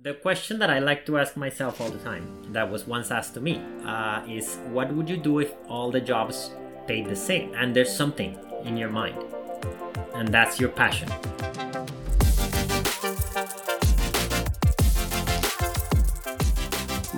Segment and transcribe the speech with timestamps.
[0.00, 3.34] The question that I like to ask myself all the time, that was once asked
[3.34, 6.52] to me, uh, is what would you do if all the jobs
[6.86, 7.52] paid the same?
[7.54, 9.18] And there's something in your mind,
[10.14, 11.08] and that's your passion.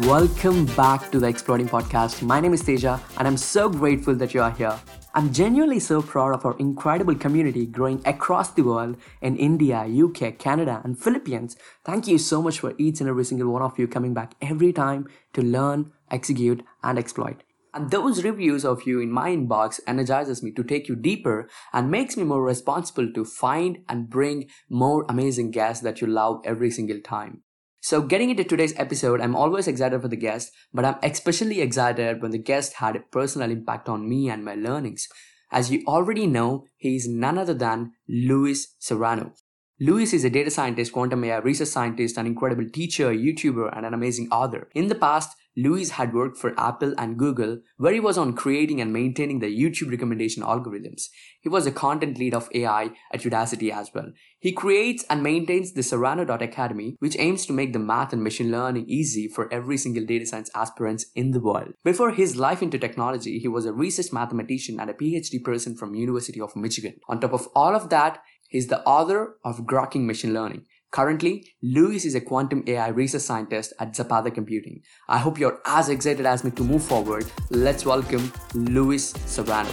[0.09, 2.23] Welcome back to the Exploding Podcast.
[2.23, 4.81] My name is Teja, and I'm so grateful that you are here.
[5.13, 10.39] I'm genuinely so proud of our incredible community growing across the world in India, UK,
[10.39, 11.57] Canada, and Philippines.
[11.85, 14.73] Thank you so much for each and every single one of you coming back every
[14.73, 17.43] time to learn, execute, and exploit.
[17.75, 21.91] And those reviews of you in my inbox energizes me to take you deeper and
[21.91, 26.71] makes me more responsible to find and bring more amazing guests that you love every
[26.71, 27.43] single time.
[27.83, 32.21] So, getting into today's episode, I'm always excited for the guest, but I'm especially excited
[32.21, 35.09] when the guest had a personal impact on me and my learnings.
[35.51, 39.33] As you already know, he is none other than Luis Serrano.
[39.81, 43.95] Luis is a data scientist, quantum AI research scientist, an incredible teacher, YouTuber, and an
[43.95, 44.69] amazing author.
[44.75, 48.81] In the past, Luis had worked for Apple and Google, where he was on creating
[48.81, 51.09] and maintaining the YouTube recommendation algorithms.
[51.41, 54.13] He was a content lead of AI at Udacity as well.
[54.39, 58.87] He creates and maintains the Serrano.academy, which aims to make the math and machine learning
[58.89, 61.75] easy for every single data science aspirant in the world.
[61.85, 65.95] Before his life into technology, he was a research mathematician and a PhD person from
[65.95, 66.95] University of Michigan.
[67.09, 72.05] On top of all of that, he's the author of Grokking Machine Learning, Currently, Luis
[72.05, 74.83] is a quantum AI research scientist at Zapata Computing.
[75.09, 77.31] I hope you're as excited as me to move forward.
[77.51, 79.71] Let's welcome Luis Serrano.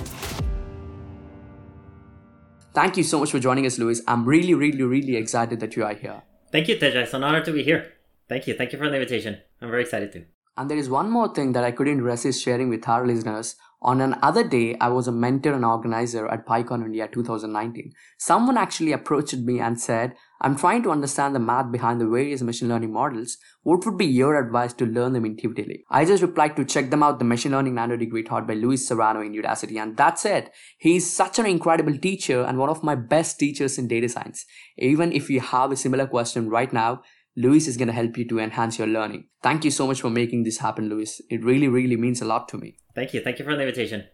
[2.76, 4.04] Thank you so much for joining us, Luis.
[4.08, 6.22] I'm really, really, really excited that you are here.
[6.52, 7.02] Thank you, Teja.
[7.02, 7.94] It's an honor to be here.
[8.30, 8.54] Thank you.
[8.54, 9.40] Thank you for the invitation.
[9.60, 10.26] I'm very excited too.
[10.56, 13.56] And there is one more thing that I couldn't resist sharing with our listeners.
[13.82, 17.92] On another day, I was a mentor and organizer at PyCon India 2019.
[18.18, 22.42] Someone actually approached me and said, I'm trying to understand the math behind the various
[22.42, 23.38] machine learning models.
[23.62, 25.84] What would be your advice to learn them intuitively?
[25.92, 28.88] I just replied to check them out, the machine learning nano degree taught by Luis
[28.88, 29.80] Serrano in Udacity.
[29.80, 30.52] And that's it.
[30.80, 34.46] He's such an incredible teacher and one of my best teachers in data science.
[34.78, 37.04] Even if you have a similar question right now,
[37.38, 39.26] Luis is going to help you to enhance your learning.
[39.44, 41.22] Thank you so much for making this happen, Luis.
[41.30, 42.78] It really, really means a lot to me.
[42.96, 43.22] Thank you.
[43.22, 44.06] Thank you for the invitation.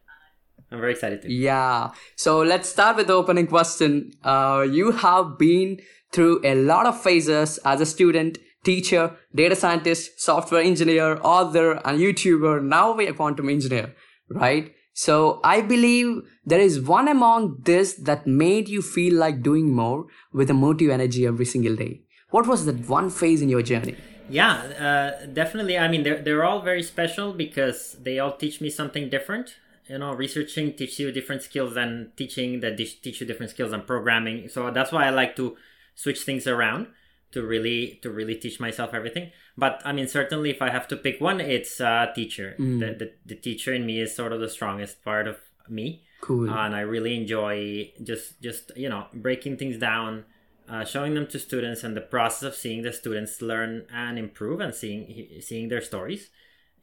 [0.71, 1.31] I'm very excited to.
[1.31, 1.91] Yeah.
[2.17, 4.11] So let's start with the opening question.
[4.23, 5.79] Uh, you have been
[6.11, 11.99] through a lot of phases as a student, teacher, data scientist, software engineer, author, and
[11.99, 12.61] YouTuber.
[12.63, 13.95] Now we are quantum engineer,
[14.29, 14.73] right?
[14.93, 20.07] So I believe there is one among this that made you feel like doing more
[20.33, 22.01] with a motive energy every single day.
[22.33, 23.95] What was that one phase in your journey?
[24.27, 24.53] Yeah,
[24.87, 25.77] uh, definitely.
[25.77, 29.57] I mean, they're, they're all very special because they all teach me something different.
[29.87, 33.81] You know, researching teaches you different skills than teaching that teach you different skills than
[33.81, 34.49] programming.
[34.49, 35.57] So that's why I like to
[35.93, 36.87] switch things around
[37.33, 40.95] to really to really teach myself everything but i mean certainly if i have to
[40.95, 42.79] pick one it's uh teacher mm.
[42.79, 46.47] the, the, the teacher in me is sort of the strongest part of me cool
[46.47, 50.23] uh, and i really enjoy just just you know breaking things down
[50.69, 54.59] uh, showing them to students and the process of seeing the students learn and improve
[54.59, 56.29] and seeing seeing their stories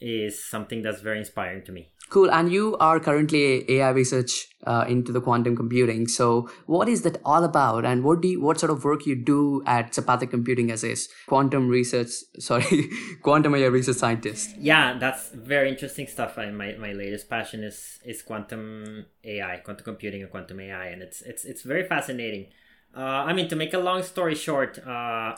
[0.01, 1.93] is something that's very inspiring to me.
[2.09, 2.31] Cool.
[2.31, 6.09] And you are currently AI research uh, into the quantum computing.
[6.09, 7.85] So, what is that all about?
[7.85, 10.97] And what do you, what sort of work you do at Zapata Computing as a
[11.29, 12.91] quantum research, sorry,
[13.23, 14.57] quantum AI research scientist?
[14.59, 16.37] Yeah, that's very interesting stuff.
[16.37, 21.03] I, my my latest passion is is quantum AI, quantum computing, and quantum AI, and
[21.03, 22.49] it's it's it's very fascinating.
[22.97, 25.37] Uh, I mean, to make a long story short, uh,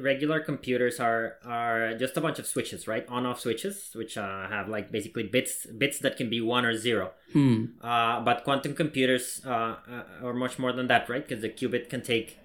[0.00, 3.06] regular computers are are just a bunch of switches, right?
[3.08, 7.12] On-off switches, which uh, have like basically bits bits that can be one or zero.
[7.32, 7.76] Hmm.
[7.82, 11.26] Uh, but quantum computers uh, uh are much more than that, right?
[11.26, 12.38] Because the qubit can take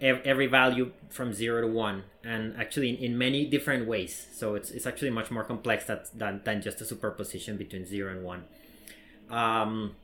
[0.00, 4.26] ev- every value from zero to one, and actually in, in, many different ways.
[4.32, 8.12] So it's it's actually much more complex that, than than just a superposition between zero
[8.12, 8.44] and one.
[9.30, 9.96] Um,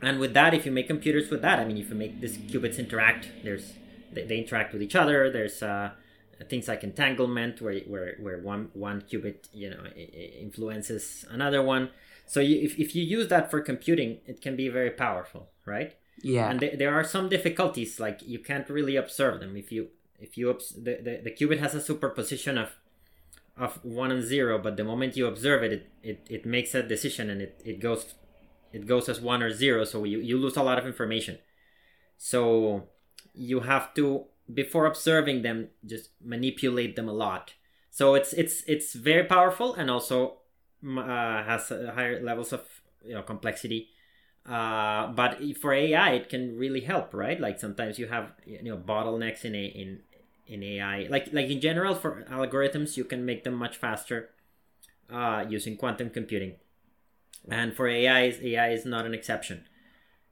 [0.00, 2.38] and with that, if you make computers with that, I mean, if you make these
[2.38, 3.72] qubits interact, there's
[4.12, 5.30] they, they interact with each other.
[5.30, 5.90] There's uh,
[6.48, 11.90] things like entanglement where where, where one one qubit you know influences another one.
[12.26, 15.94] So you, if, if you use that for computing it can be very powerful right?
[16.22, 16.50] Yeah.
[16.50, 19.56] And th- there are some difficulties like you can't really observe them.
[19.56, 19.88] If you
[20.18, 22.76] if you obs- the, the, the qubit has a superposition of
[23.56, 26.82] of one and zero but the moment you observe it it, it, it makes a
[26.82, 28.14] decision and it, it goes
[28.72, 31.38] it goes as one or zero so you, you lose a lot of information.
[32.16, 32.88] So
[33.34, 37.54] you have to before observing them just manipulate them a lot.
[37.90, 40.38] So it's it's it's very powerful and also
[40.86, 42.62] uh, has higher levels of
[43.04, 43.88] you know complexity.
[44.46, 47.38] Uh, but for ai it can really help right?
[47.38, 50.00] Like sometimes you have you know bottlenecks in a in
[50.48, 51.06] in AI.
[51.08, 54.30] Like like in general for algorithms, you can make them much faster
[55.10, 56.56] uh, using quantum computing,
[57.50, 59.64] and for AI, AI is not an exception.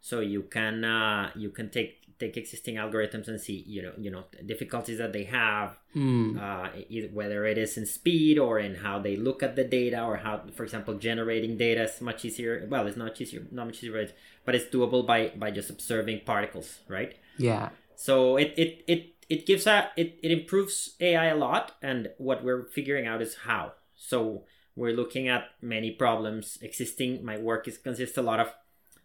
[0.00, 4.10] So you can uh, you can take take existing algorithms and see you know you
[4.10, 6.38] know difficulties that they have Hmm.
[6.38, 10.02] uh, either, whether it is in speed or in how they look at the data
[10.02, 13.78] or how for example generating data is much easier well it's not easier not much
[13.82, 14.08] easier
[14.44, 17.70] but it's doable by by just observing particles right Yeah.
[17.96, 22.44] so it it it, it gives a it, it improves ai a lot and what
[22.44, 24.44] we're figuring out is how so
[24.76, 27.25] we're looking at many problems existing.
[27.25, 28.52] My work is consists a lot of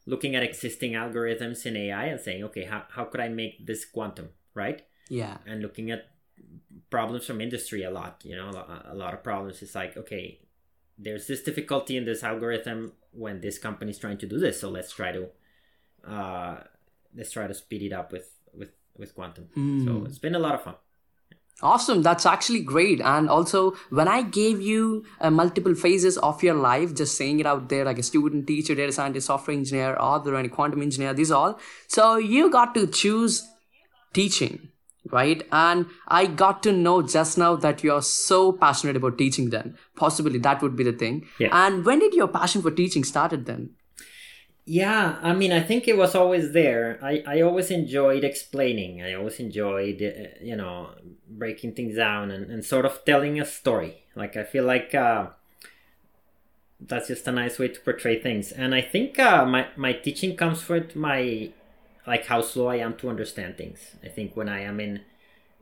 [0.05, 3.85] looking at existing algorithms in ai and saying okay how, how could i make this
[3.85, 4.29] quantum?
[4.53, 4.83] Right?
[5.09, 5.37] Yeah.
[5.45, 6.09] and looking at
[6.89, 9.61] problems from industry a lot you know a, a lot of problems.
[9.61, 10.39] It's like okay
[10.97, 14.69] there's this difficulty in this algorithm when this company is trying to do this so
[14.69, 15.27] let's try to
[16.07, 16.57] uh
[17.15, 19.49] let's try to speed it up with with with quantum.
[19.85, 20.75] So it's been a lot of fun
[21.63, 22.01] Awesome.
[22.01, 23.01] That's actually great.
[23.01, 27.45] And also, when I gave you uh, multiple phases of your life, just saying it
[27.45, 31.31] out there, like a student, teacher, data scientist, software engineer, author, and quantum engineer, these
[31.31, 31.59] all.
[31.87, 33.47] So you got to choose
[34.13, 34.69] teaching,
[35.11, 35.45] right?
[35.51, 39.77] And I got to know just now that you're so passionate about teaching then.
[39.95, 41.27] Possibly that would be the thing.
[41.39, 41.49] Yeah.
[41.51, 43.75] And when did your passion for teaching started then?
[44.65, 46.99] Yeah, I mean, I think it was always there.
[47.01, 49.01] I, I always enjoyed explaining.
[49.01, 50.91] I always enjoyed, uh, you know,
[51.27, 54.03] breaking things down and, and sort of telling a story.
[54.15, 55.27] Like, I feel like uh,
[56.79, 58.51] that's just a nice way to portray things.
[58.51, 61.51] And I think uh, my, my teaching comes with my,
[62.07, 63.95] like, how slow I am to understand things.
[64.03, 65.01] I think when I am in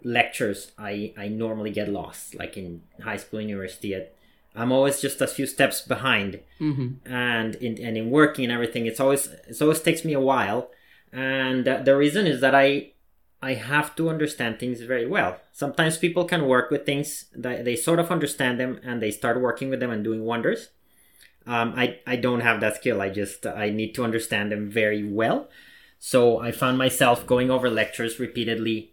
[0.03, 2.35] lectures, I, I normally get lost.
[2.35, 4.07] Like in high school, and university, I-
[4.55, 6.41] I'm always just a few steps behind.
[6.59, 7.09] Mm-hmm.
[7.11, 10.69] and in and in working and everything it's always it always takes me a while.
[11.11, 12.91] And uh, the reason is that i
[13.41, 15.37] i have to understand things very well.
[15.53, 19.41] Sometimes people can work with things that they sort of understand them and they start
[19.41, 20.69] working with them and doing wonders.
[21.47, 23.01] Um, I, I don't have that skill.
[23.01, 25.47] I just i need to understand them very well.
[25.99, 28.91] So i found myself going over lectures repeatedly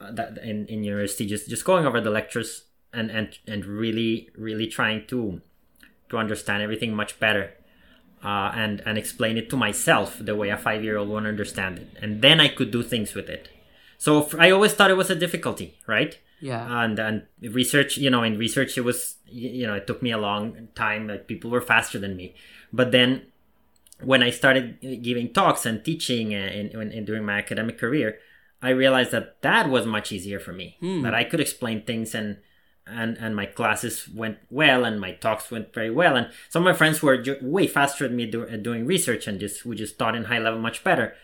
[0.00, 4.28] uh, that in, in university just just going over the lectures and and and really
[4.36, 5.40] really trying to
[6.10, 7.54] to understand everything much better
[8.24, 11.78] uh, and and explain it to myself the way a five year old would understand
[11.78, 11.88] it.
[12.00, 13.48] And then i could do things with it.
[13.98, 16.18] So I always thought it was a difficulty right?
[16.40, 16.82] Yeah.
[16.82, 20.18] and and research you know in research it was you know it took me a
[20.18, 22.34] long time like people were faster than me.
[22.72, 23.26] But then
[24.02, 28.18] when i started giving talks and teaching and, in, in during my academic career
[28.60, 30.76] i realized that that was much easier for me.
[31.04, 32.38] That i could explain things and
[32.86, 36.72] and and my classes went well and my talks went very well and some of
[36.72, 39.98] my friends were way faster than me do- uh, doing research and just who just
[39.98, 41.14] taught in high level much better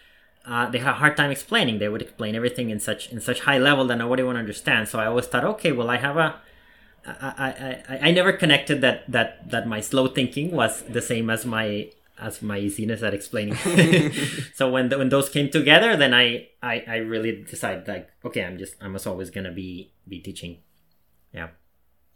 [0.47, 3.41] uh, they had a hard time explaining they would explain everything in such in such
[3.41, 6.41] high level that nobody would understand so i always thought okay well i have a
[7.07, 11.31] I, I, I, I never connected that, that that my slow thinking was the same
[11.31, 11.91] as my
[12.21, 13.55] as my easiness at explaining.
[14.55, 18.45] so when the, when those came together, then I, I I really decided like okay,
[18.45, 20.59] I'm just I'm just always gonna be be teaching.
[21.33, 21.49] Yeah.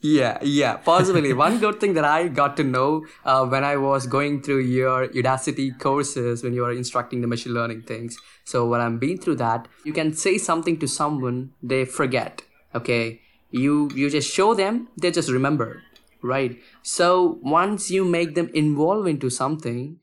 [0.01, 1.33] Yeah, yeah, possibly.
[1.45, 5.07] One good thing that I got to know uh, when I was going through your
[5.09, 8.17] Udacity courses when you were instructing the machine learning things.
[8.45, 12.43] So when I'm being through that, you can say something to someone, they forget.
[12.75, 13.21] Okay,
[13.51, 15.83] you you just show them, they just remember,
[16.23, 16.59] right?
[16.83, 20.01] So once you make them involve into something,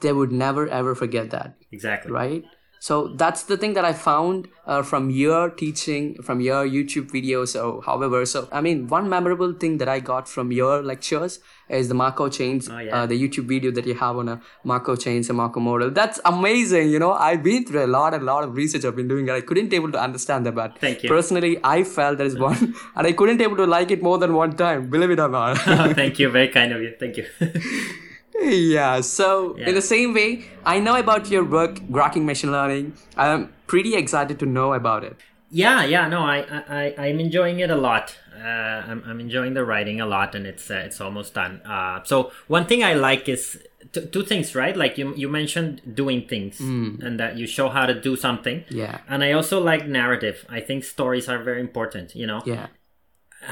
[0.00, 2.10] they would never ever forget that Exactly.
[2.12, 2.44] right
[2.86, 7.54] so that's the thing that i found uh, from your teaching from your youtube videos
[7.62, 11.38] or however so i mean one memorable thing that i got from your lectures
[11.78, 12.94] is the markov chains Oh, yeah.
[12.96, 14.36] uh, the youtube video that you have on a
[14.72, 18.24] markov chains and markov model that's amazing you know i've been through a lot and
[18.32, 21.02] lot of research i've been doing it i couldn't able to understand that but Thank
[21.02, 21.08] you.
[21.16, 24.34] personally i felt there is one and i couldn't able to like it more than
[24.42, 25.58] one time believe it or not
[26.02, 26.28] thank you.
[26.28, 26.94] Very kind of you.
[26.98, 27.26] Thank you.
[28.40, 29.68] yeah so Yeah.
[29.68, 34.38] in the same way i know about your work grokking machine learning i'm pretty excited
[34.40, 35.16] to know about it
[35.48, 36.08] yeah, yeah.
[36.08, 36.38] No, I
[36.80, 38.18] I I'm enjoying it a lot.
[38.36, 41.60] Uh, I'm I'm enjoying the writing a lot, and it's uh, it's almost done.
[41.64, 43.56] Uh, so one thing I like is
[43.92, 44.76] t- two things, right?
[44.76, 48.64] Like you you mentioned doing things, and that you show how to do something.
[48.70, 50.44] yeah And I also like narrative.
[50.50, 52.16] I think stories are very important.
[52.16, 52.66] You know, yeah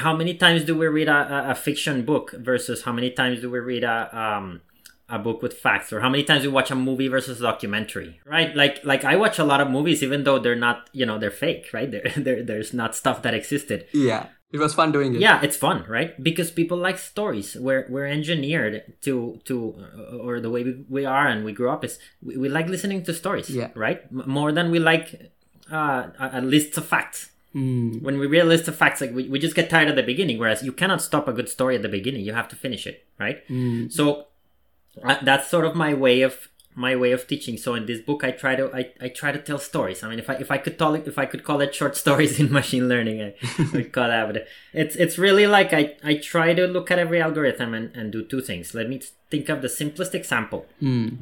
[0.04, 3.40] how many times do we read a, a, a fiction book versus how many times
[3.40, 4.60] do we read a um
[5.08, 8.20] a book with facts or how many times we watch a movie versus a documentary
[8.24, 8.56] right?
[8.56, 11.30] Like like i watch a lot of movies even though they're not you know they're
[11.30, 11.90] fake right?
[11.94, 13.86] There there there's not stuff that existed.
[13.92, 15.20] Yeah it was fun doing it.
[15.20, 16.10] Yeah it's fun right?
[16.22, 17.54] Because people like stories.
[17.66, 21.68] We're we're engineered to to uh, or the way we, we are and we grew
[21.70, 23.70] up is we, we like listening to stories Yeah.
[23.74, 24.00] right?
[24.10, 25.32] M- more than we like
[25.70, 27.30] uh a, a list of facts.
[28.06, 30.38] When we realize the facts, like we, we just get tired at the beginning.
[30.40, 33.06] Whereas you cannot stop a good story at the beginning; you have to finish it,
[33.24, 33.38] right?
[33.96, 34.26] So
[35.02, 37.56] uh, that's sort of my way of my way of teaching.
[37.56, 40.02] So in this book, I try to I, I try to tell stories.
[40.02, 42.40] I mean, if I if I could it if I could call it short stories
[42.40, 43.34] in machine learning, I
[43.72, 44.26] would call that.
[44.32, 48.12] But it's it's really like I I try to look at every algorithm and, and
[48.12, 48.74] do two things.
[48.74, 50.66] Let me think of the simplest example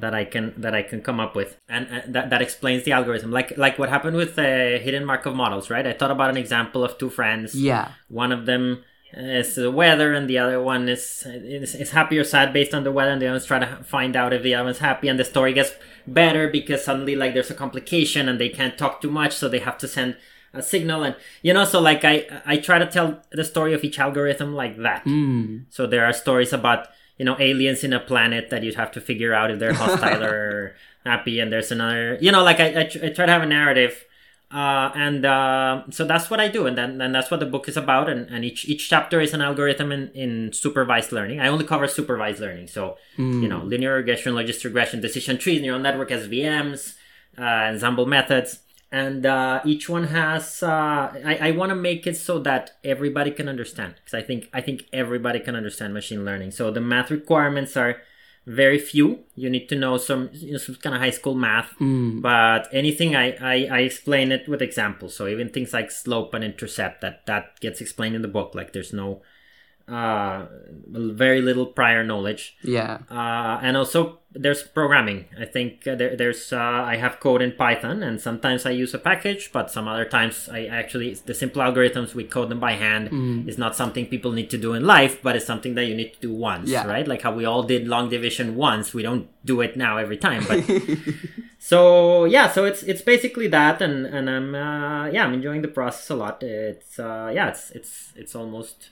[0.01, 2.93] that I can that I can come up with, and, and that that explains the
[2.93, 3.31] algorithm.
[3.31, 5.87] Like like what happened with uh, hidden Markov models, right?
[5.87, 7.55] I thought about an example of two friends.
[7.55, 7.93] Yeah.
[8.09, 12.25] One of them is the weather, and the other one is, is is happy or
[12.25, 14.65] sad based on the weather, and the other's trying to find out if the other
[14.65, 15.73] one's happy, and the story gets
[16.07, 19.59] better because suddenly like there's a complication and they can't talk too much, so they
[19.59, 20.17] have to send
[20.55, 23.85] a signal, and you know, so like I I try to tell the story of
[23.85, 25.03] each algorithm like that.
[25.03, 25.59] Hmm.
[25.71, 26.89] So there are stories about
[27.19, 30.25] you know aliens in a planet that you'd have to figure out if they're hostile
[30.33, 33.43] or happy, and there's another you know like I I, tr- I try to have
[33.43, 34.05] a narrative
[34.53, 37.69] uh, and uh, so that's what I do, and then and that's what the book
[37.69, 38.11] is about.
[38.11, 41.41] And, and each each chapter is an algorithm in, in supervised learning.
[41.41, 42.97] I only cover supervised learning, so
[43.43, 46.97] you know linear regression, logistic regression, decision trees, neural network SVMs,
[47.39, 48.59] uh, ensemble methods,
[48.91, 50.63] and uh, each one has.
[50.63, 54.51] Uh, I, I want to make it so that everybody can understand, because I think
[54.53, 56.51] I think everybody can understand machine learning.
[56.51, 58.03] So the math requirements are
[58.47, 59.21] very few.
[59.35, 62.21] You need to know some, you know, some kind of high school math, mm.
[62.21, 65.15] but anything I, I, I explain it with examples.
[65.15, 68.55] So even things like slope and intercept that that gets explained in the book.
[68.55, 69.23] Like there's no
[69.93, 70.47] uh
[70.89, 72.57] very little prior knowledge.
[72.63, 72.99] Yeah.
[73.11, 75.27] uh, and also there's programming.
[75.39, 78.95] I think uh, there, there's uh, i have code in python and sometimes i use
[78.95, 82.73] a package but some other times i actually the simple algorithms we code them by
[82.85, 83.05] hand.
[83.51, 86.13] Is not something people need to do in life but it's something that you need
[86.17, 86.87] to do once Yeah.
[86.95, 87.07] right?
[87.13, 88.95] Like how we all did long division once.
[88.95, 90.61] We don't do it now every time but
[91.59, 95.69] so yeah so it's it's basically that and and i'm uh, yeah i'm enjoying the
[95.69, 96.43] process a lot.
[96.43, 98.91] It's uh yeah it's it's it's almost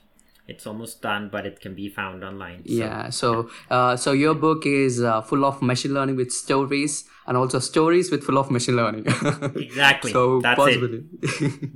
[0.52, 3.11] it's almost done but it can be found online so- Yeah.
[3.21, 3.28] So,
[3.71, 6.95] uh, so your book is uh, full of machine learning with stories,
[7.26, 9.04] and also stories with full of machine learning.
[9.66, 10.12] Exactly.
[10.16, 11.04] so That's possibly.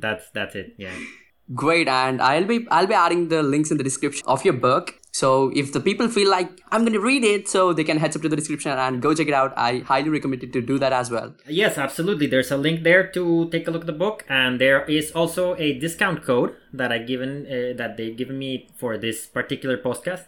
[0.07, 0.97] that's that's it yeah
[1.63, 4.93] Great, and I'll be I'll be adding the links in the description of your book.
[5.15, 8.17] So if the people feel like I'm going to read it, so they can head
[8.17, 9.53] up to the description and go check it out.
[9.57, 11.33] I highly recommend it to do that as well.
[11.47, 12.27] Yes, absolutely.
[12.27, 15.55] There's a link there to take a look at the book, and there is also
[15.55, 20.25] a discount code that I given uh, that they've given me for this particular podcast,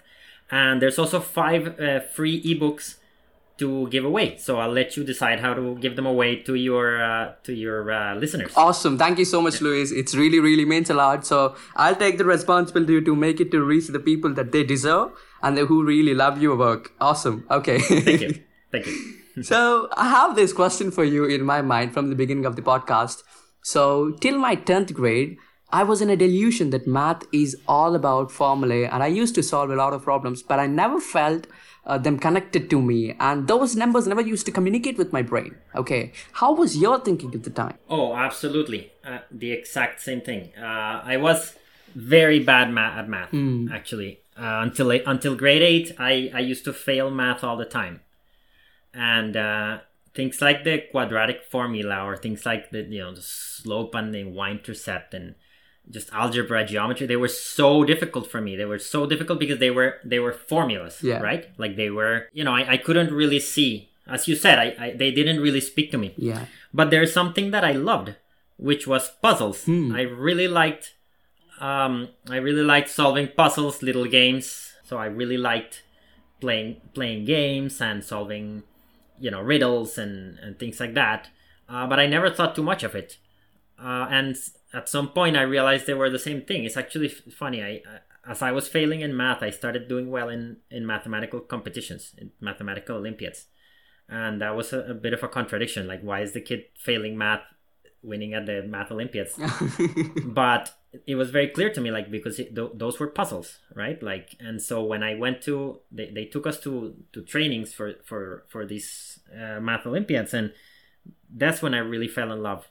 [0.52, 2.94] and there's also five uh, free ebooks
[3.58, 4.36] to give away.
[4.36, 7.90] So I'll let you decide how to give them away to your uh, to your
[7.90, 8.52] uh, listeners.
[8.56, 8.98] Awesome.
[8.98, 9.92] Thank you so much, Luis.
[9.92, 11.26] It's really, really means a lot.
[11.26, 15.12] So I'll take the responsibility to make it to reach the people that they deserve
[15.42, 16.92] and who really love your work.
[17.00, 17.46] Awesome.
[17.50, 17.78] Okay.
[17.78, 18.42] Thank you.
[18.72, 19.16] Thank you.
[19.42, 22.62] so I have this question for you in my mind from the beginning of the
[22.62, 23.22] podcast.
[23.62, 25.38] So till my 10th grade,
[25.70, 29.42] I was in a delusion that math is all about formulae and I used to
[29.42, 31.46] solve a lot of problems, but I never felt
[31.86, 35.54] uh, them connected to me and those numbers never used to communicate with my brain.
[35.74, 36.12] Okay.
[36.32, 37.78] How was your thinking at the time?
[37.88, 38.92] Oh, absolutely.
[39.04, 40.52] Uh, the exact same thing.
[40.58, 41.54] Uh, I was
[41.94, 43.32] very bad ma- at math,
[43.72, 44.20] actually.
[44.38, 48.00] Uh, until until grade eight, I, I used to fail math all the time,
[48.92, 49.78] and uh,
[50.14, 54.24] things like the quadratic formula or things like the you know the slope and the
[54.24, 55.36] y-intercept and
[55.90, 59.70] just algebra geometry they were so difficult for me they were so difficult because they
[59.70, 61.20] were they were formulas Yeah.
[61.20, 64.66] right like they were you know I, I couldn't really see as you said I,
[64.84, 66.46] I they didn't really speak to me Yeah.
[66.74, 68.14] but there's something that I loved,
[68.56, 69.68] which was puzzles.
[69.68, 70.94] I really liked,
[71.60, 74.72] um, I really liked solving puzzles, little games.
[74.84, 75.82] So I really liked
[76.40, 78.62] playing playing games and solving,
[79.18, 81.28] you know, riddles and and things like that.
[81.68, 83.18] Uh, but I never thought too much of it.
[83.78, 84.36] Uh, and
[84.76, 86.64] at some point, I realized they were the same thing.
[86.64, 87.62] It's actually f- funny.
[87.62, 91.40] I, I as I was failing in math, I started doing well in in mathematical
[91.40, 93.46] competitions, in mathematical olympiads
[94.08, 97.16] and that was a, a bit of a contradiction like why is the kid failing
[97.18, 97.42] math
[98.02, 99.38] winning at the math olympiads
[100.24, 100.74] but
[101.06, 104.36] it was very clear to me like because it, th- those were puzzles right like
[104.38, 108.44] and so when i went to they, they took us to to trainings for for
[108.48, 110.52] for these uh, math olympiads and
[111.34, 112.68] that's when i really fell in love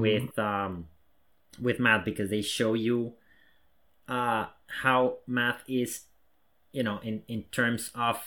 [0.00, 0.86] with um
[1.60, 3.14] with math because they show you
[4.08, 4.46] uh
[4.82, 6.02] how math is
[6.72, 8.18] you know in in terms of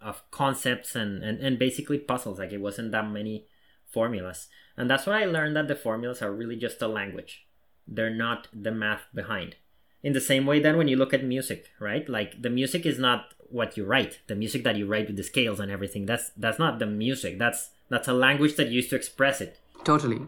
[0.00, 2.38] of concepts and and, and basically puzzles.
[2.38, 3.46] Like it wasn't that many
[3.86, 4.48] formulas.
[4.76, 7.46] And that's why i learned that the formulas are really just a language.
[7.86, 9.56] They're not the math behind.
[10.02, 12.08] In the same way that when you look at music right?
[12.08, 14.20] Like the music is not what you write.
[14.28, 17.38] The music that you write with the scales and everything that's that's not the music.
[17.38, 19.58] That's that's a language that you use to express it.
[19.84, 20.20] Totally.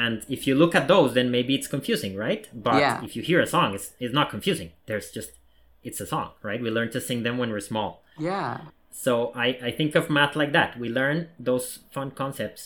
[0.00, 2.44] And if you look at those then maybe it's confusing right?
[2.66, 3.04] But Yeah.
[3.06, 4.70] if you hear a song it's, it's not confusing.
[4.88, 5.30] There's just
[5.88, 6.60] it's a song right?
[6.66, 7.90] We learn to sing them when we're small.
[8.18, 8.52] Yeah.
[9.04, 9.12] so
[9.44, 10.70] I, I think of math like that.
[10.82, 11.16] We learn
[11.48, 12.62] those fun concepts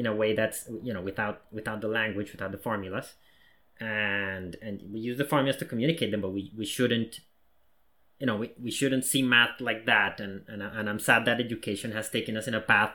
[0.00, 3.08] in a way that's you know without without the language without the formulas.
[3.80, 7.20] And and we use the formulas to communicate them but we, we shouldn't
[8.20, 10.20] you know we, we shouldn't see math like that.
[10.20, 12.92] And, and and i'm sad that education has taken us in a path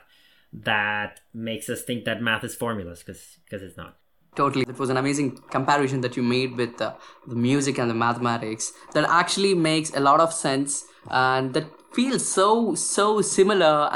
[0.51, 3.97] that makes us think that math is formulas because because it's not
[4.35, 4.65] Totally.
[4.67, 6.93] it was an amazing comparison that you made with uh,
[7.27, 8.71] the music and the mathematics.
[8.93, 13.89] That actually makes a lot of sense and that feels so, so similar.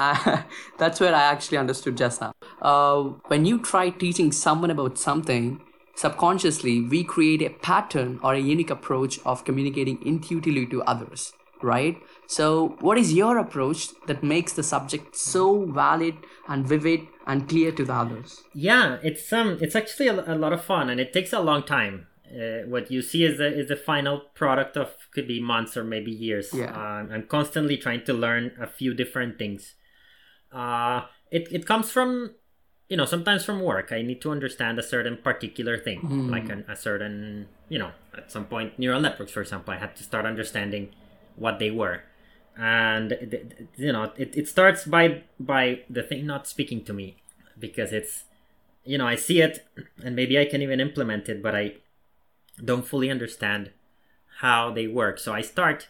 [0.78, 2.34] That's where I actually understood just now.
[2.62, 5.62] Uh, when you try teaching someone about something,
[5.96, 12.02] subconsciously we create a pattern or a unique approach of communicating intuitively to others, right?
[12.28, 16.16] So, what is your approach that makes the subject so valid
[16.48, 18.44] and vivid and clear to the others?
[18.54, 21.64] yeah it's um it's actually a, a lot of fun and it takes a long
[21.64, 22.08] time.
[22.34, 25.84] Uh, what you see is the is the final product of could be months or
[25.84, 26.50] maybe years.
[26.54, 26.72] Yeah.
[26.74, 29.76] um, i'm constantly trying to learn a few different things.
[30.52, 31.02] Uh
[31.32, 32.36] it, it comes from
[32.90, 33.92] you know sometimes from work.
[33.92, 38.32] I need to understand a certain particular thing like an, a certain you know at
[38.32, 40.90] some point neural networks for example i had to start understanding
[41.36, 42.02] what they were
[42.58, 43.46] and th- th-
[43.78, 47.18] you know it, it starts by by the thing not speaking to me
[47.58, 48.26] because it's
[48.86, 49.66] you know i see it
[50.04, 51.74] and maybe i can even implement it but i
[52.64, 53.72] don't fully understand
[54.40, 55.20] how they work.
[55.20, 55.88] So i start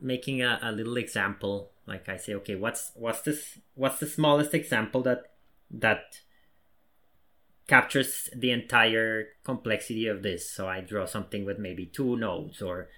[0.00, 1.70] making a, a little example.
[1.86, 5.32] Like i say okay what's what's this what's the smallest example that
[5.70, 6.20] that
[7.66, 10.48] captures the entire complexity of this?
[10.50, 12.88] So i draw something with maybe two nodes or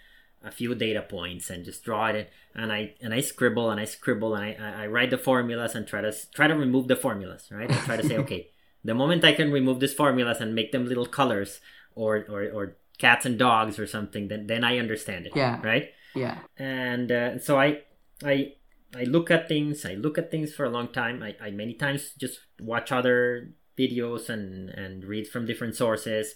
[0.45, 3.85] a few data points and just draw it and i and i scribble and i
[3.85, 6.97] scribble and i i I write the formulas and try to try to remove the
[6.97, 8.49] formulas right i try to say okay
[8.85, 11.61] the moment i can remove these formulas and make them little colors
[11.95, 15.61] or or, or cats and dogs or something then then i understand it Yeah.
[15.63, 16.39] right Yeah.
[16.59, 17.83] and uh, so I,
[18.25, 18.55] I,
[18.95, 19.87] I look at things.
[19.87, 21.23] I look at things for a long time.
[21.23, 26.35] I, I many times just watch other videos and and read from different sources,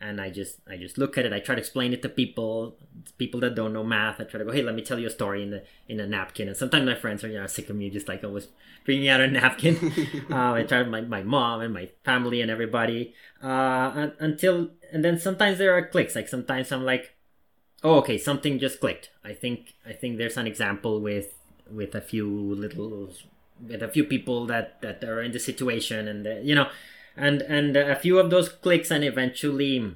[0.00, 1.32] and I just I just look at it.
[1.32, 2.76] I try to explain it to people,
[3.18, 4.20] people that don't know math.
[4.20, 6.06] I try to go, hey, let me tell you a story in the in a
[6.06, 6.48] napkin.
[6.48, 8.48] And sometimes my friends are you know sick of me just like always
[8.84, 9.76] bringing out a napkin.
[10.30, 15.18] uh, I try my my mom and my family and everybody uh, until and then
[15.18, 16.14] sometimes there are clicks.
[16.14, 17.14] Like sometimes I'm like
[17.84, 21.34] oh okay something just clicked i think i think there's an example with
[21.70, 23.10] with a few little
[23.60, 26.68] with a few people that that are in the situation and uh, you know
[27.16, 29.94] and and a few of those clicks and eventually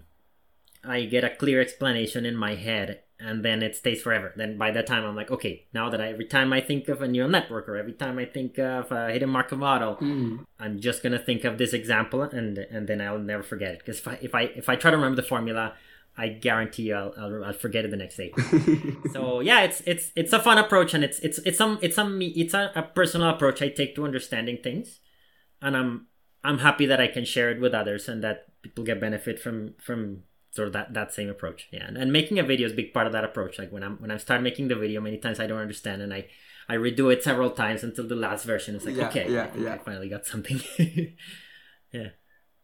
[0.85, 4.71] i get a clear explanation in my head and then it stays forever then by
[4.71, 7.31] that time i'm like okay now that I, every time i think of a neural
[7.31, 10.45] network or every time i think of a hidden markov model Mm.
[10.61, 13.99] i'm just gonna think of this example and and then i'll never forget it because
[13.99, 15.75] if i if i if i try to remember the formula
[16.21, 18.33] I guarantee I'll, I'll, I'll forget it the next day.
[19.13, 22.21] so yeah, it's it's it's a fun approach, and it's it's it's some it's some
[22.21, 24.99] it's a, a personal approach I take to understanding things,
[25.63, 26.09] and I'm
[26.45, 29.75] I'm happy that I can share it with others and that people get benefit from
[29.79, 31.69] from sort of that that same approach.
[31.73, 33.59] Yeah, and, and making a video is a big part of that approach.
[33.59, 36.13] Like when I'm when I start making the video, many times I don't understand, and
[36.13, 36.27] I
[36.69, 39.59] I redo it several times until the last version is like Yeah, okay, yeah, I
[39.59, 39.75] yeah.
[39.75, 40.61] I finally got something.
[41.93, 42.11] yeah.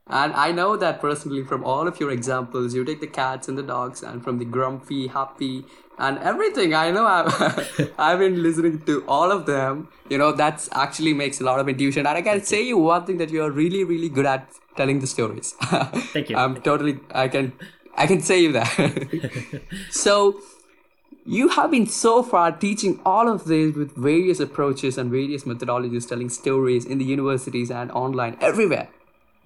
[0.07, 3.57] And I know that personally from all of your examples, you take the cats and
[3.57, 5.65] the dogs, and from the grumpy, happy,
[5.99, 6.75] and everything.
[6.75, 9.89] I know I've, I've been listening to all of them.
[10.09, 12.07] You know, that's actually makes a lot of intuition.
[12.07, 15.07] And I can say you one thing that you're really, really good at telling the
[15.07, 15.53] stories.
[15.61, 16.37] Thank you.
[16.37, 17.53] I'm totally, I can,
[17.97, 19.63] I can say you that.
[19.91, 20.41] so,
[21.27, 26.07] you have been so far teaching all of this with various approaches and various methodologies,
[26.07, 28.89] telling stories in the universities and online everywhere.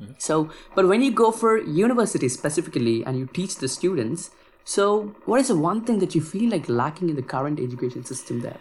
[0.02, 0.14] Mm-hmm.
[0.18, 4.30] So, but when you go for university specifically and you teach the students,
[4.68, 4.84] so
[5.24, 8.42] what is the one thing that you feel like lacking in the current education system
[8.44, 8.60] there?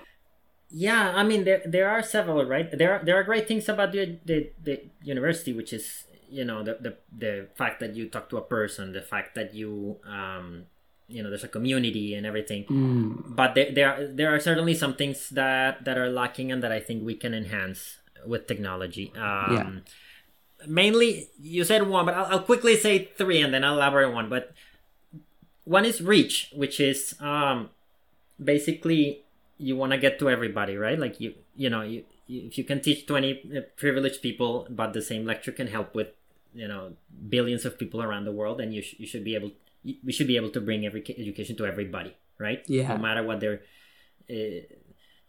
[0.72, 2.68] Yeah, I mean there there are several, right?
[2.72, 6.64] There are there are great things about the the, the university, which is you know
[6.64, 10.68] the, the the fact that you talk to a person, the fact that you um
[11.08, 12.64] you know there's a community and everything.
[13.36, 16.72] But there there are, there are certainly some things that that are lacking and that
[16.72, 19.12] I think we can enhance with technology.
[19.16, 19.70] Um, Yeah.
[20.68, 24.16] Mainly, you said one, but I'll, I'll quickly say three and then I'll elaborate on
[24.16, 24.28] one.
[24.28, 24.56] But
[25.78, 27.70] one is reach, which is um
[28.52, 29.24] basically
[29.58, 32.64] you want to get to everybody right like you you know you, you if you
[32.64, 36.10] can teach 20 uh, privileged people but the same lecture can help with
[36.54, 36.94] you know
[37.36, 39.52] billions of people around the world and you, sh- you should be able
[39.84, 42.90] you- we should be able to bring every education to everybody right Yeah.
[42.94, 43.62] no matter what their
[44.30, 44.62] uh,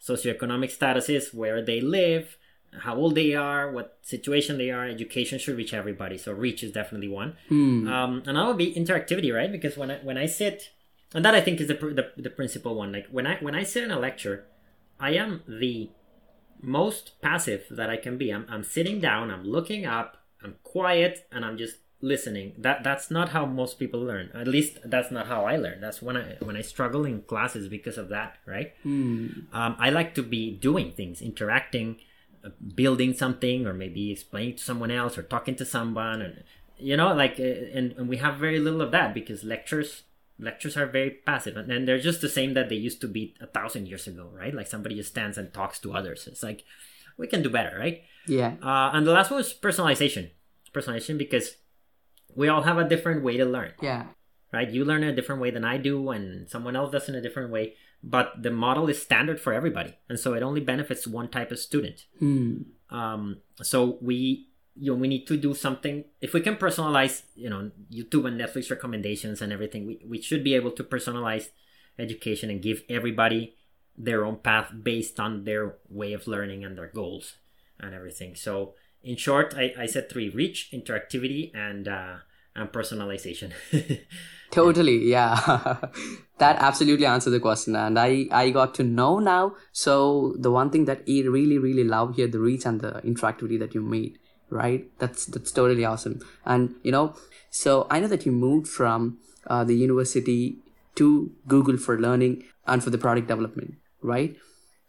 [0.00, 2.36] socioeconomic status is where they live
[2.80, 4.86] how old they are, what situation they are.
[4.86, 7.36] Education should reach everybody, so reach is definitely one.
[7.48, 7.88] Hmm.
[7.88, 9.50] Um, another would be interactivity, right?
[9.50, 10.70] Because when I when I sit,
[11.14, 12.92] and that I think is the the, the principal one.
[12.92, 14.46] Like when I when I sit in a lecture,
[15.00, 15.90] I am the
[16.60, 18.30] most passive that I can be.
[18.30, 22.52] I'm I'm sitting down, I'm looking up, I'm quiet, and I'm just listening.
[22.58, 24.30] That that's not how most people learn.
[24.34, 25.80] At least that's not how I learn.
[25.80, 28.72] That's when I when I struggle in classes because of that, right?
[29.52, 31.96] Um, I like to be doing things, interacting,
[32.74, 36.44] building something, or maybe explaining to someone else, or talking to someone, and
[36.78, 40.02] you know, like, uh, and, and we have very little of that because lectures
[40.40, 43.34] lectures are very passive, and, and they're just the same that they used to be
[43.40, 44.54] a thousand years ago, right?
[44.54, 46.26] Like somebody just stands and talks to others.
[46.28, 46.64] It's like
[47.16, 48.02] we can do better, right?
[48.26, 48.54] Yeah.
[48.62, 50.30] Uh, and the last one was personalization.
[50.72, 51.56] Personalization because
[52.36, 54.04] we all have a different way to learn Yeah.
[54.52, 54.70] right?
[54.70, 57.50] You learn a different way than I do, and someone else does in a different
[57.50, 57.74] way.
[58.02, 61.58] But the model is standard for everybody, and so it only benefits one type of
[61.58, 62.06] student.
[62.18, 62.62] Hmm.
[62.90, 66.04] Um, so we, you know, we need to do something.
[66.20, 70.44] If we can personalize, you know, YouTube and Netflix recommendations and everything, we, we should
[70.44, 71.48] be able to personalize
[71.98, 73.56] education and give everybody
[73.96, 77.36] their own path based on their way of learning and their goals
[77.80, 78.36] and everything.
[78.36, 82.14] So in short, I, I said three: reach, interactivity, and uh,
[82.58, 83.52] and personalization.
[84.50, 85.36] Totally, yeah.
[86.38, 89.54] that absolutely answered the question, and I I got to know now.
[89.72, 93.58] So the one thing that I really really love here, the reach and the interactivity
[93.58, 94.18] that you made,
[94.50, 94.86] right?
[94.98, 96.20] That's that's totally awesome.
[96.46, 97.14] And you know,
[97.50, 100.56] so I know that you moved from uh, the university
[100.96, 104.36] to Google for learning and for the product development, right?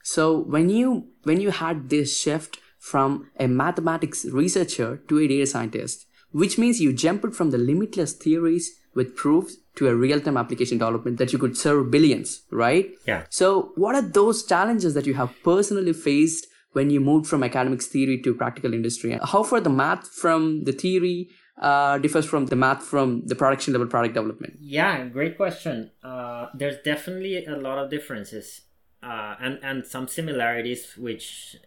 [0.03, 5.45] So when you when you had this shift from a mathematics researcher to a data
[5.45, 10.77] scientist, which means you jumped from the limitless theories with proofs to a real-time application
[10.77, 12.89] development that you could serve billions, right?
[13.05, 13.25] Yeah.
[13.29, 17.87] So what are those challenges that you have personally faced when you moved from academics
[17.87, 19.11] theory to practical industry?
[19.13, 21.29] And how far the math from the theory
[21.61, 24.57] uh, differs from the math from the production level product development?
[24.59, 25.91] Yeah, great question.
[26.03, 28.61] Uh, there's definitely a lot of differences
[29.03, 31.57] uh, and and some similarities which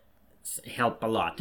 [0.66, 1.38] help a lot.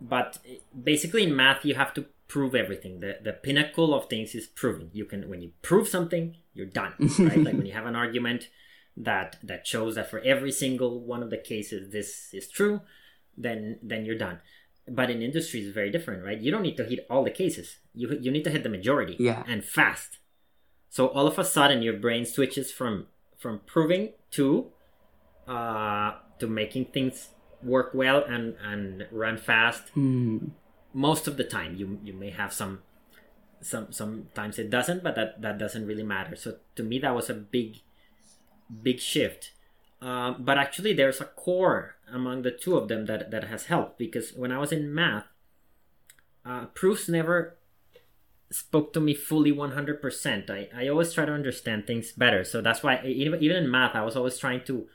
[0.00, 2.94] But uh, basically, in math, you have to prove everything.
[3.04, 4.88] the The pinnacle of things is proving.
[4.98, 6.24] You can when you prove something,
[6.56, 6.94] you're done.
[7.28, 7.42] Right?
[7.46, 8.42] like when you have an argument
[9.08, 12.76] that that shows that for every single one of the cases this is true,
[13.44, 13.58] then
[13.90, 14.38] then you're done.
[14.98, 16.40] But in industry, it's very different, right?
[16.44, 17.66] You don't need to hit all the cases.
[18.00, 19.42] You you need to hit the majority Yeah.
[19.52, 20.10] and fast.
[20.96, 22.94] So all of a sudden, your brain switches from
[23.42, 24.02] from proving
[24.36, 24.46] to
[25.54, 27.16] uh, to making things
[27.74, 29.84] work well and and run fast.
[30.92, 32.82] Most of the time, you you may have some
[33.60, 36.36] some sometimes it doesn't, but that that doesn't really matter.
[36.36, 37.80] So to me, that was a big
[38.82, 39.52] big shift.
[40.00, 43.98] Um, but actually, there's a core among the two of them that that has helped
[43.98, 45.26] because when I was in math,
[46.44, 47.56] uh, proofs never
[48.52, 50.50] spoke to me fully 100%.
[50.50, 52.44] I, I always try to understand things better.
[52.44, 54.86] So that's why, even, even in math, I was always trying to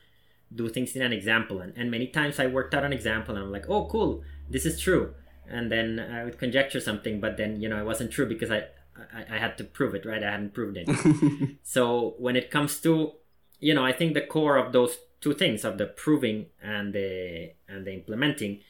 [0.53, 1.59] do things in an example.
[1.59, 4.65] And, and many times I worked out an example and I'm like, oh, cool, this
[4.65, 5.13] is true.
[5.49, 8.65] And then I would conjecture something, but then, you know, it wasn't true because I,
[9.13, 10.23] I, I had to prove it, right?
[10.23, 11.57] I hadn't proved it.
[11.63, 13.13] so when it comes to,
[13.59, 17.51] you know, I think the core of those two things of the proving and the
[17.67, 18.61] and the implementing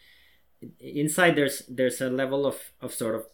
[0.80, 3.26] inside there's there's a level of of sort of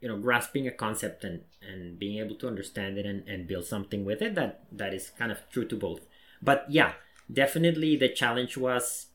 [0.00, 3.64] you know grasping a concept and and being able to understand it and, and build
[3.64, 6.06] something with it that that is kind of true to both
[6.42, 6.92] but yeah
[7.32, 9.06] definitely the challenge was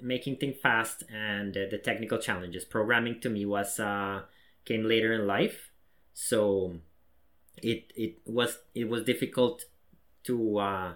[0.00, 2.64] making things fast and uh, the technical challenges.
[2.64, 4.22] Programming to me was uh
[4.64, 5.70] came later in life.
[6.14, 6.76] So
[7.62, 9.64] it it was it was difficult
[10.24, 10.92] to uh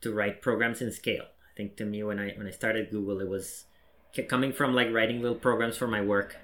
[0.00, 1.24] to write programs in scale.
[1.24, 3.66] I think to me when i when i started google it was
[4.28, 6.36] coming from like writing little programs for my work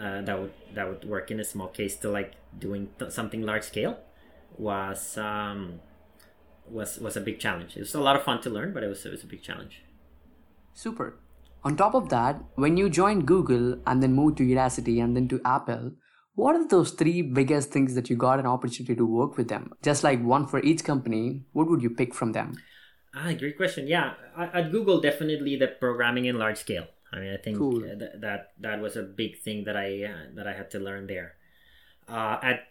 [0.00, 3.42] uh, that would that would work in a small case to like doing th- something
[3.42, 3.98] large scale
[4.58, 5.80] was um
[6.68, 7.76] was was a big challenge.
[7.76, 9.42] It was a lot of fun to learn but it was it was a big
[9.42, 9.82] challenge
[10.76, 11.18] Super.
[11.64, 15.26] On top of that, when you joined Google and then moved to Udacity and then
[15.28, 15.92] to Apple,
[16.34, 19.72] what are those three biggest things that you got an opportunity to work with them?
[19.82, 22.52] Just like one for each company, what would you pick from them?
[23.14, 23.88] Ah, great question.
[23.88, 26.86] Yeah, at Google, definitely the programming in large scale.
[27.10, 27.80] I mean, I think Cool.
[27.80, 31.06] th- that that was a big thing that I uh, that I had to learn
[31.06, 31.40] there.
[32.08, 32.68] Uh, at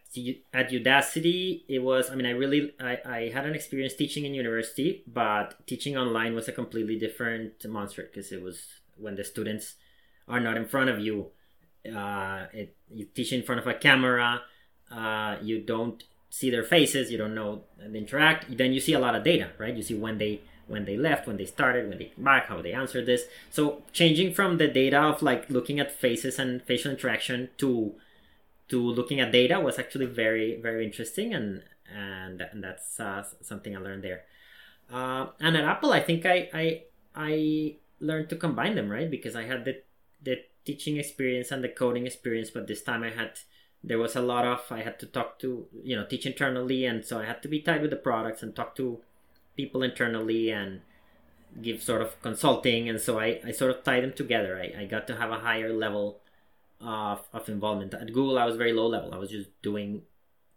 [0.53, 2.09] at Udacity, it was.
[2.09, 6.33] I mean, I really I, I had an experience teaching in university, but teaching online
[6.33, 8.65] was a completely different monster because it was
[8.97, 9.75] when the students
[10.27, 11.31] are not in front of you.
[11.85, 14.41] Uh, it, you teach in front of a camera.
[14.89, 17.11] Uh, you don't see their faces.
[17.11, 18.57] You don't know and interact.
[18.57, 19.75] Then you see a lot of data, right?
[19.75, 22.61] You see when they when they left, when they started, when they came back, how
[22.61, 23.23] they answered this.
[23.51, 27.95] So changing from the data of like looking at faces and facial interaction to
[28.69, 33.75] to looking at data was actually very very interesting and and, and that's uh, something
[33.75, 34.23] I learned there.
[34.91, 36.83] Uh, and at Apple, I think I I
[37.15, 39.81] I learned to combine them right because I had the
[40.21, 43.39] the teaching experience and the coding experience, but this time I had
[43.83, 47.03] there was a lot of I had to talk to you know teach internally, and
[47.05, 49.01] so I had to be tied with the products and talk to
[49.55, 50.81] people internally and
[51.61, 54.57] give sort of consulting, and so I I sort of tied them together.
[54.57, 56.19] I, I got to have a higher level
[56.81, 57.93] of of involvement.
[57.93, 59.13] At Google, I was very low level.
[59.13, 60.03] I was just doing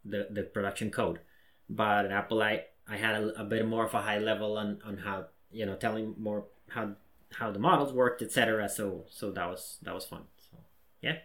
[0.04, 1.20] the the production code,
[1.68, 4.78] but at Apple, I I had a, a bit more of a high level on
[4.84, 6.94] on how you know telling more how
[7.32, 8.68] how the models worked, etc.
[8.68, 10.24] So so that was that was fun.
[10.50, 10.58] So
[11.02, 11.18] yeah.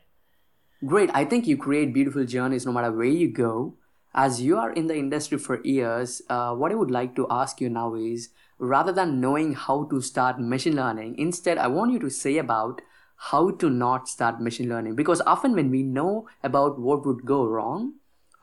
[0.85, 1.09] Great.
[1.13, 3.75] I think you create beautiful journeys no matter where you go.
[4.13, 7.59] As you are in the industry for years, uh, what I would like to ask
[7.59, 8.29] you now is
[8.59, 12.81] rather than knowing how to start machine learning, instead, I want you to say about
[13.29, 14.95] how to not start machine learning.
[14.95, 17.93] Because often when we know about what would go wrong,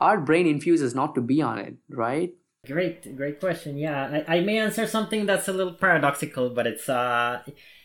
[0.01, 2.35] our brain infuses not to be on it, right?
[2.67, 3.77] Great, great question.
[3.77, 7.43] Yeah, I, I may answer something that's a little paradoxical, but it's uh,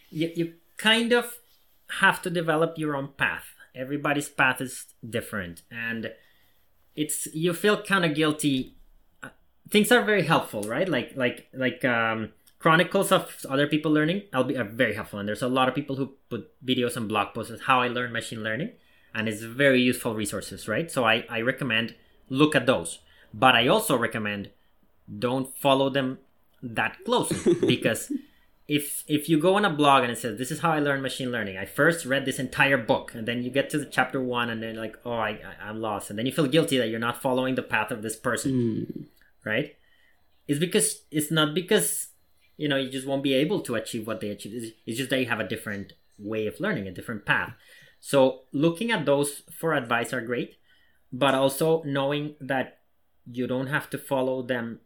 [0.10, 1.40] you, you kind of
[2.02, 6.12] have to develop your own path everybody's path is different and
[6.96, 8.76] it's you feel kind of guilty
[9.22, 9.30] uh,
[9.70, 12.32] things are very helpful right like like like um
[12.66, 15.20] chronicles of other people learning i'll be are very helpful.
[15.20, 18.12] And there's a lot of people who put videos and blog posts how i learn
[18.12, 18.72] machine learning
[19.14, 20.90] and it's very useful resources right?
[20.96, 21.94] So i i recommend
[22.42, 23.00] look at those.
[23.46, 24.50] But i also recommend
[25.26, 26.18] don't follow them
[26.80, 28.12] that closely because
[28.68, 31.04] if if you go on a blog and it says this is how I learned
[31.04, 34.20] machine learning, I first read this entire book, and then you get to the chapter
[34.20, 36.90] one, and then like, oh, I, I am lost, and then you feel guilty that
[36.90, 39.06] you're not following the path of this person, mm.
[39.44, 39.76] right?
[40.48, 42.10] It's because it's not because
[42.58, 44.74] you know you just won't be able to achieve what they achieve.
[44.86, 47.54] It's just that you have a different way of learning, a different path.
[48.00, 50.58] So looking at those for advice are great,
[51.12, 52.80] but also knowing that
[53.30, 54.80] you don't have to follow them.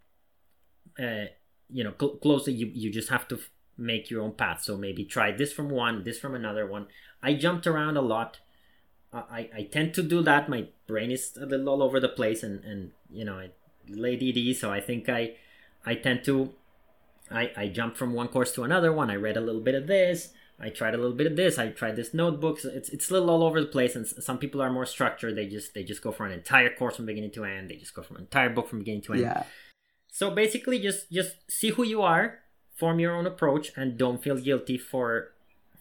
[0.98, 1.26] Uh,
[1.70, 2.54] you know, cl- closely.
[2.54, 3.40] You you just have to
[3.78, 4.62] make your own path.
[4.62, 6.88] So maybe try this from one, this from another one.
[7.24, 8.40] I jumped around a lot.
[9.12, 10.50] I, I tend to do that.
[10.50, 13.50] My brain is a little all over the place, and, and you know, I
[13.88, 15.36] late ED, so I think I
[15.86, 16.54] I tend to
[17.32, 19.10] I I jump from one course to another one.
[19.10, 20.34] I read a little bit of this.
[20.62, 21.58] I tried a little bit of this.
[21.58, 22.60] I tried this notebook.
[22.60, 23.96] So it's it's a little all over the place.
[23.96, 25.36] And some people are more structured.
[25.36, 27.70] They just they just go for an entire course from beginning to end.
[27.70, 29.22] They just go from an entire book from beginning to end.
[29.22, 29.44] Yeah.
[30.12, 32.40] So basically, just just see who you are
[32.80, 35.34] form your own approach and don't feel guilty for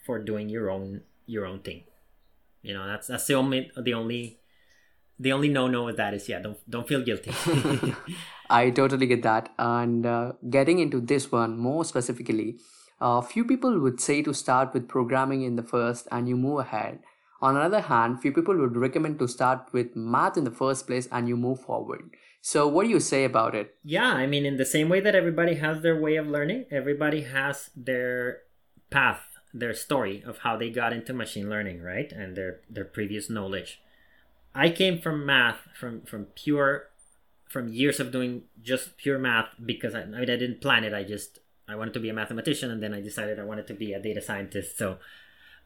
[0.04, 1.84] for doing your own your own thing
[2.60, 4.40] you know that's that's the only the only
[5.20, 7.30] the only no no with that is yeah don't don't feel guilty
[8.50, 12.58] i totally get that and uh, getting into this one more specifically
[13.00, 16.36] a uh, few people would say to start with programming in the first and you
[16.36, 16.98] move ahead
[17.40, 20.86] on the other hand few people would recommend to start with math in the first
[20.86, 23.74] place and you move forward so, what do you say about it?
[23.84, 27.22] Yeah, I mean, in the same way that everybody has their way of learning, everybody
[27.22, 28.38] has their
[28.90, 29.20] path,
[29.52, 32.10] their story of how they got into machine learning, right?
[32.12, 33.82] And their their previous knowledge.
[34.54, 36.87] I came from math, from from pure,
[37.48, 40.94] from years of doing just pure math because I, I mean I didn't plan it.
[40.94, 43.74] I just I wanted to be a mathematician, and then I decided I wanted to
[43.74, 44.78] be a data scientist.
[44.78, 44.98] So,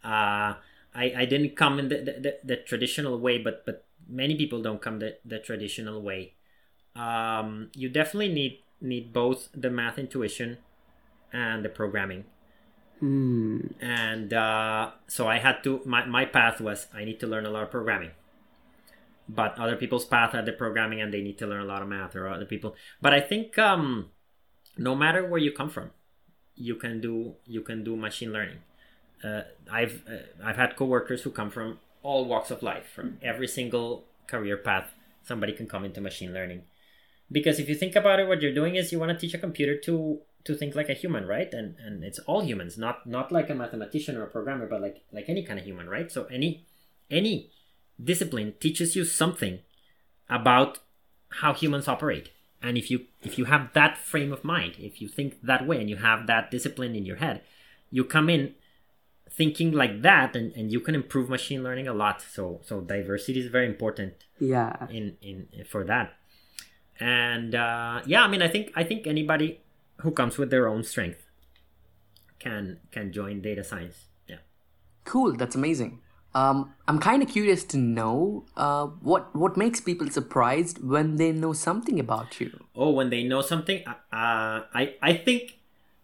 [0.05, 0.55] uh,
[0.95, 4.83] I I didn't come in the the, the, traditional way, but but many people don't
[4.83, 6.35] come the, the traditional way
[6.95, 10.59] um, you definitely need need both the math intuition
[11.33, 12.25] and the programming.
[13.03, 13.75] Mm.
[13.81, 17.51] And uh, so I had to my, my path was I need to learn a
[17.51, 18.11] lot of programming.
[19.29, 21.89] But other people's path had the programming and they need to learn a lot of
[21.89, 22.75] math or other people.
[23.01, 24.11] But I think um,
[24.77, 25.91] no matter where you come from,
[26.55, 28.59] you can do you can do machine learning.
[29.25, 33.49] Uh, I've uh, I've had coworkers who come from all walks of life, from every
[33.49, 34.93] single career path.
[35.23, 36.63] Somebody can come into machine learning
[37.33, 39.39] because if you think about it what you're doing is you want to teach a
[39.39, 43.33] computer to to think like a human right and and it's all humans not not
[43.33, 46.25] like a mathematician or a programmer but like like any kind of human right so
[46.25, 46.67] any
[47.11, 47.51] any
[48.03, 49.61] discipline teaches you something
[50.29, 50.79] about
[51.41, 52.31] how humans operate
[52.63, 55.81] and if you if you have that frame of mind if you think that way
[55.81, 57.43] and you have that discipline in your head
[57.91, 58.55] you come in
[59.31, 63.41] thinking like that and, and you can improve machine learning a lot so so diversity
[63.41, 66.15] is very important yeah in in for that
[67.03, 69.61] and uh, yeah, I mean, I think I think anybody
[70.03, 71.27] who comes with their own strength
[72.39, 74.07] can can join data science.
[74.29, 74.37] Yeah.
[75.05, 75.33] Cool.
[75.35, 76.01] That's amazing.
[76.35, 81.31] Um, I'm kind of curious to know uh, what what makes people surprised when they
[81.33, 82.51] know something about you.
[82.75, 85.59] Oh, when they know something, uh, I I think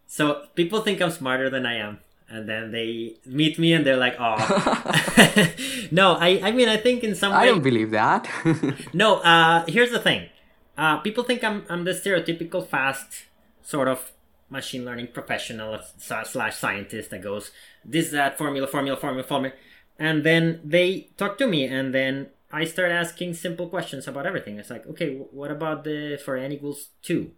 [0.07, 1.99] So people think I'm smarter than I am.
[2.29, 4.37] And then they meet me and they're like, oh.
[5.91, 7.39] no, I, I mean, I think in some way.
[7.39, 8.29] I don't believe that.
[8.93, 10.29] no, uh, here's the thing.
[10.77, 13.25] Uh, people think I'm, I'm the stereotypical fast
[13.61, 14.11] sort of
[14.49, 17.51] machine learning professional slash scientist that goes,
[17.85, 19.53] this, that, formula, formula, formula, formula.
[19.99, 24.57] And then they talk to me and then I start asking simple questions about everything.
[24.57, 27.31] It's like, okay, what about the for n equals 2?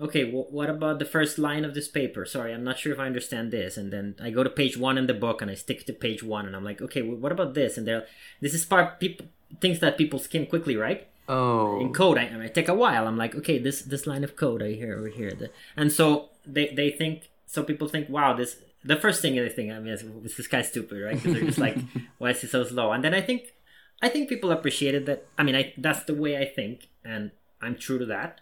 [0.00, 2.24] okay, what about the first line of this paper?
[2.24, 3.76] Sorry, I'm not sure if I understand this.
[3.76, 6.22] And then I go to page one in the book and I stick to page
[6.22, 7.78] one and I'm like, okay, what about this?
[7.78, 8.06] And they're,
[8.40, 9.26] this is part people
[9.60, 11.06] things that people skim quickly, right?
[11.28, 11.80] Oh.
[11.80, 13.06] In code, I, I take a while.
[13.06, 15.32] I'm like, okay, this this line of code I hear over here,
[15.74, 19.72] and so they they think so people think, wow, this the first thing they think,
[19.72, 21.14] I mean, is, is this guy stupid, right?
[21.14, 21.78] Because they're just like,
[22.18, 22.92] why is he so slow?
[22.92, 23.54] And then I think
[24.02, 25.26] I think people appreciated that.
[25.38, 27.30] I mean, I that's the way I think, and
[27.62, 28.40] I'm true to that,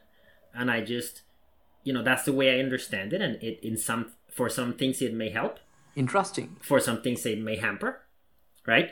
[0.55, 1.23] and I just
[1.85, 5.01] you know that's the way I understand it, and it in some for some things
[5.01, 5.61] it may help.
[5.95, 6.57] Interesting.
[6.61, 8.01] For some things it may hamper,
[8.67, 8.91] right?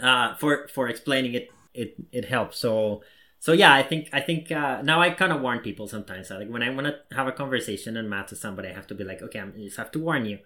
[0.00, 2.58] Uh, for for explaining it, it it helps.
[2.58, 3.02] So
[3.40, 6.30] so yeah, I think I think uh, now I kind of warn people sometimes.
[6.30, 8.94] Like when I want to have a conversation in math with somebody, I have to
[8.94, 10.38] be like, okay, I'm, I just have to warn you,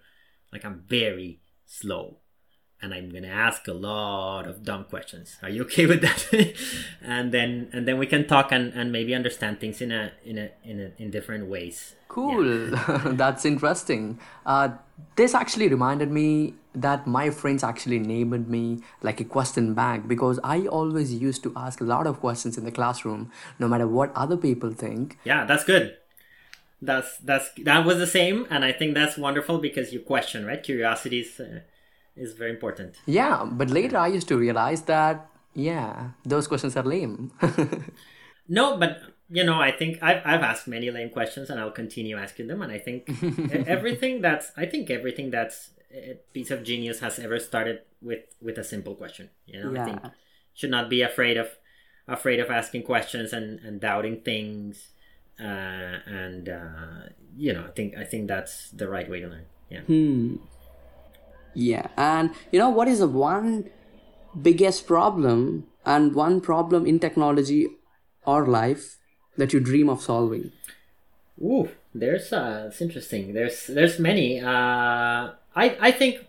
[0.53, 2.19] like I'm very slow
[2.83, 5.37] and I'm gonna ask a lot of dumb questions.
[5.41, 6.55] Are you okay with that?
[7.01, 10.37] and then and then we can talk and, and maybe understand things in a in
[10.37, 11.95] a in a, in different ways.
[12.09, 13.01] Cool, yeah.
[13.13, 14.19] that's interesting.
[14.45, 14.69] Uh,
[15.15, 20.39] this actually reminded me that my friends actually named me like a question bank because
[20.43, 24.11] I always used to ask a lot of questions in the classroom, no matter what
[24.15, 25.17] other people think.
[25.23, 25.97] Yeah, that's good.
[26.85, 30.61] That's that's that was the same, and I think that's wonderful because you question, right?
[30.61, 31.39] Curiosity is.
[31.39, 31.59] Uh,
[32.15, 32.95] is very important.
[33.07, 37.31] Yeah, but later I used to realize that yeah, those questions are lame.
[38.47, 42.17] no, but you know, I think I've I've asked many lame questions, and I'll continue
[42.17, 42.61] asking them.
[42.61, 43.09] And I think
[43.67, 48.57] everything that's I think everything that's a piece of genius has ever started with with
[48.57, 49.29] a simple question.
[49.45, 49.81] You know, yeah.
[49.81, 50.01] I think
[50.53, 51.49] should not be afraid of
[52.07, 54.89] afraid of asking questions and and doubting things.
[55.39, 59.45] Uh, and uh, you know, I think I think that's the right way to learn.
[59.69, 59.81] Yeah.
[59.81, 60.35] Hmm.
[61.53, 63.69] Yeah, and you know what is the one
[64.39, 67.67] biggest problem and one problem in technology
[68.25, 68.97] or life
[69.37, 70.51] that you dream of solving?
[71.41, 73.33] Ooh, there's uh, it's interesting.
[73.33, 74.39] There's there's many.
[74.39, 76.25] Uh, I I think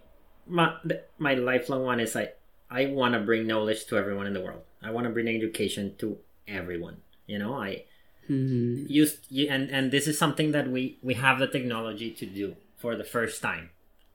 [0.47, 0.75] my
[1.19, 2.31] my lifelong one is I
[2.71, 4.63] I want to bring knowledge to everyone in the world.
[4.83, 6.99] I want to bring education to everyone.
[7.27, 7.85] You know, I
[8.29, 8.87] mm-hmm.
[8.89, 12.97] used and and this is something that we we have the technology to do for
[12.97, 13.71] the first time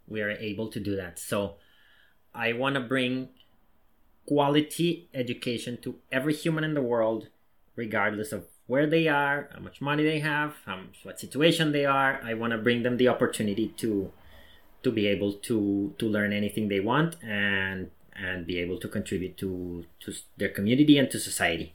[0.10, 1.20] we are able to do that.
[1.20, 1.56] So
[2.34, 3.30] I want to bring
[4.26, 7.28] quality education to every human in the world,
[7.76, 12.20] regardless of where they are, how much money they have, much, what situation they are.
[12.24, 14.12] I want to bring them the opportunity to
[14.82, 19.38] to be able to to learn anything they want and and be able to contribute
[19.38, 21.74] to to their community and to society.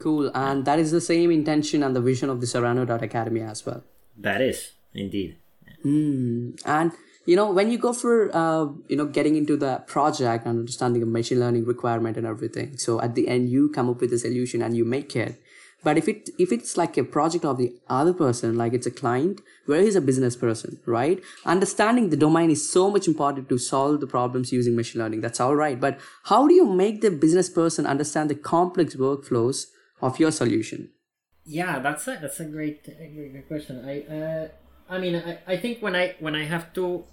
[0.00, 3.64] Cool, and that is the same intention and the vision of the Serrano Academy as
[3.66, 3.84] well.
[4.16, 5.36] That is indeed.
[5.84, 6.60] Mm.
[6.64, 6.92] And
[7.26, 11.00] you know when you go for uh, you know getting into the project and understanding
[11.00, 14.18] the machine learning requirement and everything so at the end you come up with a
[14.18, 15.40] solution and you make it
[15.82, 18.90] but if it if it's like a project of the other person like it's a
[18.90, 23.58] client where he's a business person right understanding the domain is so much important to
[23.58, 27.10] solve the problems using machine learning that's all right but how do you make the
[27.10, 29.66] business person understand the complex workflows
[30.00, 30.90] of your solution
[31.44, 34.48] yeah that's a that's a great, a great question i uh
[34.90, 37.04] I mean, I, I think when I when I have to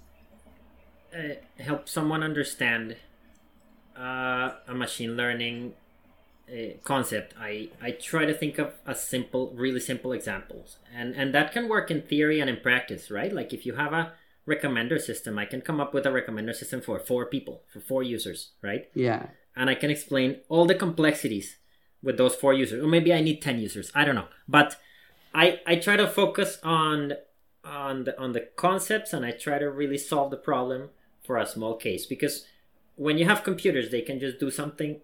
[1.16, 2.96] uh, help someone understand
[3.96, 5.74] uh, a machine learning
[6.50, 11.32] uh, concept, I I try to think of a simple, really simple examples, and and
[11.34, 13.32] that can work in theory and in practice, right?
[13.32, 14.12] Like if you have a
[14.46, 18.02] recommender system, I can come up with a recommender system for four people, for four
[18.02, 18.88] users, right?
[18.94, 19.26] Yeah.
[19.54, 21.57] And I can explain all the complexities
[22.02, 23.90] with those four users, or maybe I need ten users.
[23.94, 24.76] I don't know, but
[25.34, 27.14] I I try to focus on
[27.64, 30.90] on the on the concepts and I try to really solve the problem
[31.22, 32.06] for a small case.
[32.06, 32.46] Because
[32.96, 35.00] when you have computers they can just do something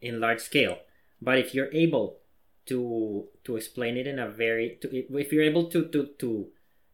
[0.00, 0.78] in large scale.
[1.20, 2.18] But if you're able
[2.66, 6.48] to to explain it in a very to, if you're able to to to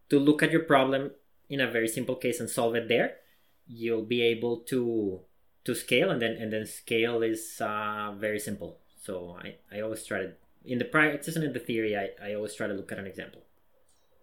[0.09, 1.11] to look at your problem
[1.49, 3.17] in a very simple case and solve it there
[3.67, 5.21] you'll be able to
[5.63, 6.11] to scale.
[6.11, 9.13] And then and then scale is uh, very simple so
[9.45, 10.29] I, I always try to
[10.73, 13.07] in the practice and in the theory I, I always try to look at an
[13.13, 13.41] example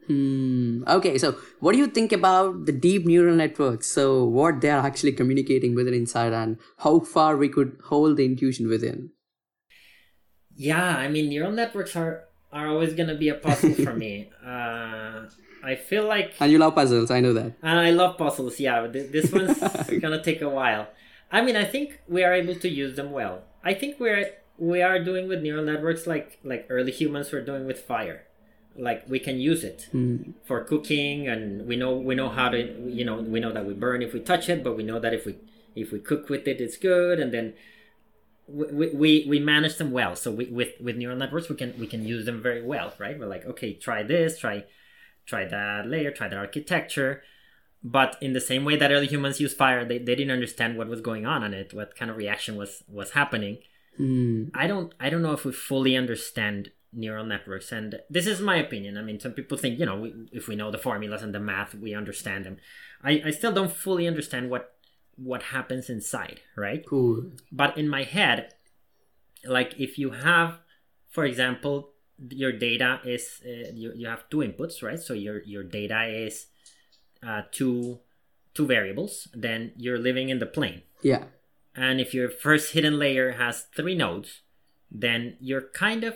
[0.07, 0.83] Hmm.
[0.89, 3.87] Okay, so what do you think about the deep neural networks?
[3.87, 8.25] So, what they are actually communicating within inside, and how far we could hold the
[8.25, 9.11] intuition within?
[10.57, 14.31] Yeah, I mean, neural networks are are always going to be a puzzle for me.
[14.45, 15.29] Uh,
[15.63, 17.53] I feel like And you love puzzles, I know that.
[17.63, 18.59] and I love puzzles.
[18.59, 19.61] Yeah, but th- this one's
[20.01, 20.89] gonna take a while.
[21.31, 23.43] I mean, I think we are able to use them well.
[23.63, 24.27] I think we're
[24.61, 28.23] we are doing with neural networks like like early humans were doing with fire.
[28.77, 30.35] Like we can use it Mm.
[30.45, 32.59] for cooking, and we know we know how to
[32.99, 35.13] you know we know that we burn if we touch it, but we know that
[35.15, 35.35] if we
[35.75, 37.55] if we cook with it, it's good, and then
[38.47, 40.15] we we, we manage them well.
[40.15, 43.19] So we, with with neural networks, we can we can use them very well, right?
[43.19, 44.65] We're like, okay, try this, try
[45.27, 47.23] try that layer, try that architecture.
[47.83, 50.89] But in the same way that early humans used fire, they, they didn't understand what
[50.89, 53.59] was going on on it, what kind of reaction was was happening.
[54.01, 54.51] Mm.
[54.55, 58.57] I don't I don't know if we fully understand neural networks, and this is my
[58.57, 58.97] opinion.
[58.97, 61.41] I mean, some people think you know we, if we know the formulas and the
[61.41, 62.57] math, we understand them.
[63.05, 64.75] I, I still don't fully understand what
[65.17, 66.83] what happens inside, right?
[66.87, 67.33] Cool.
[67.53, 68.55] but in my head
[69.45, 70.59] like if you have
[71.09, 71.91] for example
[72.29, 76.47] your data is uh, you, you have two inputs right so your your data is
[77.27, 77.99] uh, two
[78.53, 81.25] two variables then you're living in the plane Yeah.
[81.77, 84.41] And if your first hidden layer has three nodes
[84.91, 86.15] then you're kind of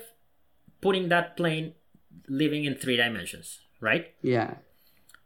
[0.81, 1.75] putting that plane
[2.29, 4.55] living in three dimensions right Yeah.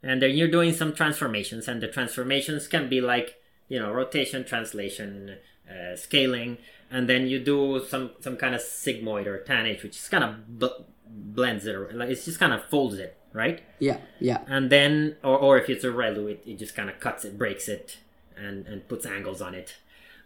[0.03, 3.35] and then you're doing some transformations and the transformations can be like
[3.67, 5.37] you know rotation translation
[5.69, 6.57] uh, scaling
[6.91, 10.59] and then you do some some kind of sigmoid or tanh which is kind of
[10.59, 13.97] bl- blends it or like it's just kind of folds it right Yeah.
[14.19, 14.41] Yeah.
[14.47, 17.37] and then or, or if it's a relu it, it just kind of cuts it
[17.37, 17.97] breaks it
[18.37, 19.75] and and puts angles on it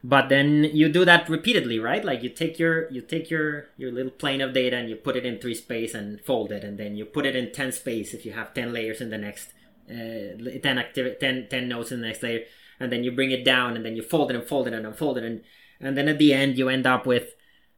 [0.04, 3.92] but then you do that repeatedly right like you take your you take your your
[3.92, 6.78] little plane of data and you put it in three space and fold it and
[6.78, 9.54] then you put it in 10 space if you have 10 layers in the next
[9.90, 12.42] uh, 10 active 10, 10 nodes in the next layer
[12.80, 14.86] and then you bring it down and then you fold it and fold it and
[14.86, 15.42] unfold it and
[15.80, 17.28] and then at the end you end up with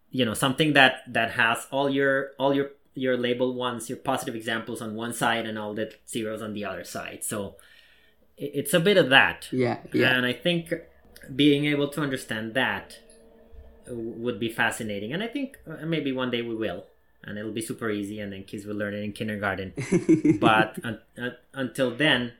[0.09, 4.35] you know something that that has all your all your your label ones your positive
[4.35, 7.55] examples on one side and all the zeros on the other side so
[8.37, 9.77] it's a bit of that Yeah.
[9.93, 10.15] Yeah.
[10.15, 10.73] and i think
[11.33, 12.99] being able to understand that
[13.89, 15.13] uh, would be fascinating.
[15.13, 16.85] And i think uh, maybe one day we will.
[17.27, 19.73] And it'll be super easy and then kids will learn it in kindergarten.
[20.39, 22.33] But un- un- until then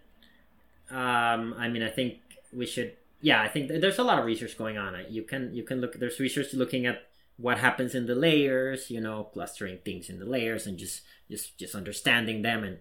[0.92, 2.20] um, i mean i think
[2.54, 4.94] we should yeah i think th- there's a lot of research going on.
[5.10, 7.08] You can you can look there's research looking at
[7.38, 11.58] what happens in the layers you know clustering things in the layers and just just
[11.58, 12.64] just understanding them.
[12.64, 12.78] And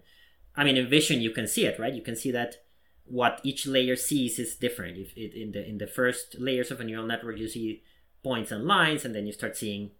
[0.55, 1.93] i mean in vision you can see it right?
[1.93, 2.61] You can see that
[3.07, 6.79] what each layer sees is different if it, in the in the first layers of
[6.79, 7.81] a neural network you see
[8.23, 9.91] points and lines and then you start seeing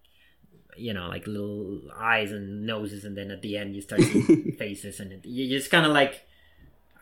[0.76, 4.52] you know like little eyes and noses and then at the end you start seeing
[4.58, 6.26] faces and it, you just kind of like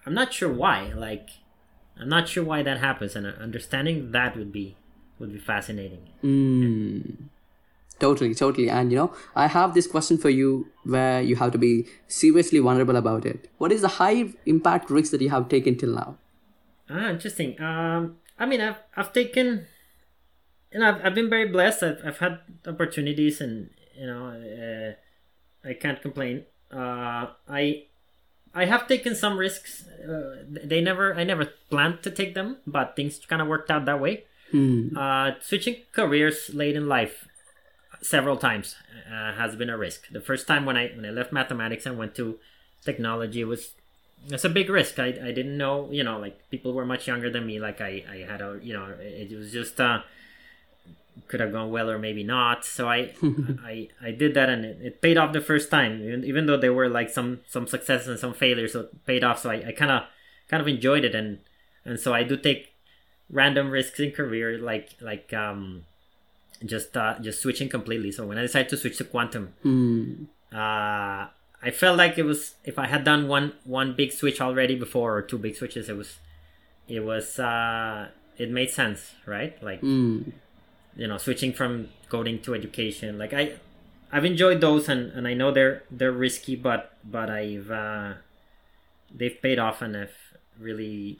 [0.06, 1.30] i'm not sure why like
[1.98, 4.76] i'm not sure why that happens and understanding that would be
[5.18, 7.28] would be fascinating Mm.
[8.00, 8.68] Totally, totally.
[8.68, 12.58] And you know, I have this question for you where you have to be seriously
[12.58, 13.48] vulnerable about it.
[13.58, 16.16] What is the high impact risk that you have taken till now?
[16.90, 17.60] Ah, interesting.
[17.60, 19.66] Um, I mean, I've I've taken,
[20.72, 21.82] you know, I've, I've been very blessed.
[21.82, 26.44] I've I've had opportunities, and you know, uh, I can't complain.
[26.72, 27.84] Uh, I
[28.54, 29.86] I have taken some risks.
[29.86, 33.84] Uh, they never, I never planned to take them, but things kind of worked out
[33.86, 34.24] that way.
[34.50, 34.96] Hmm.
[34.96, 37.26] Uh, switching careers late in life
[38.04, 38.76] several times
[39.10, 40.08] uh, has been a risk.
[40.10, 42.38] The first time when I when I left mathematics and went to
[42.84, 43.72] technology it was
[44.30, 44.98] it's a big risk.
[44.98, 47.58] I, I didn't know, you know, like people were much younger than me.
[47.58, 50.00] Like I, I had a, you know, it, was just uh,
[51.28, 52.64] could have gone well or maybe not.
[52.64, 53.12] So I
[53.62, 56.56] I I did that and it, it paid off the first time, even, even though
[56.56, 58.72] there were like some some successes and some failures.
[58.72, 59.40] So it paid off.
[59.40, 60.04] So I, I kind of
[60.48, 61.40] kind of enjoyed it and
[61.84, 62.72] and so I do take
[63.30, 65.84] random risks in career like like um
[66.64, 68.12] just uh just switching completely.
[68.12, 70.24] So when I decided to switch to quantum, Hmm.
[70.52, 71.28] uh,
[71.66, 75.16] I felt like it was if I had done one one big switch already before
[75.16, 76.18] or two big switches, it was
[76.88, 79.60] it was uh, it made sense, right?
[79.62, 80.30] Like Hmm.
[80.96, 83.18] you know, switching from coding to education.
[83.18, 83.54] Like I
[84.12, 88.12] I've enjoyed those and, and I know they're they're risky, but but I've uh,
[89.12, 90.14] they've paid off and I've
[90.60, 91.18] really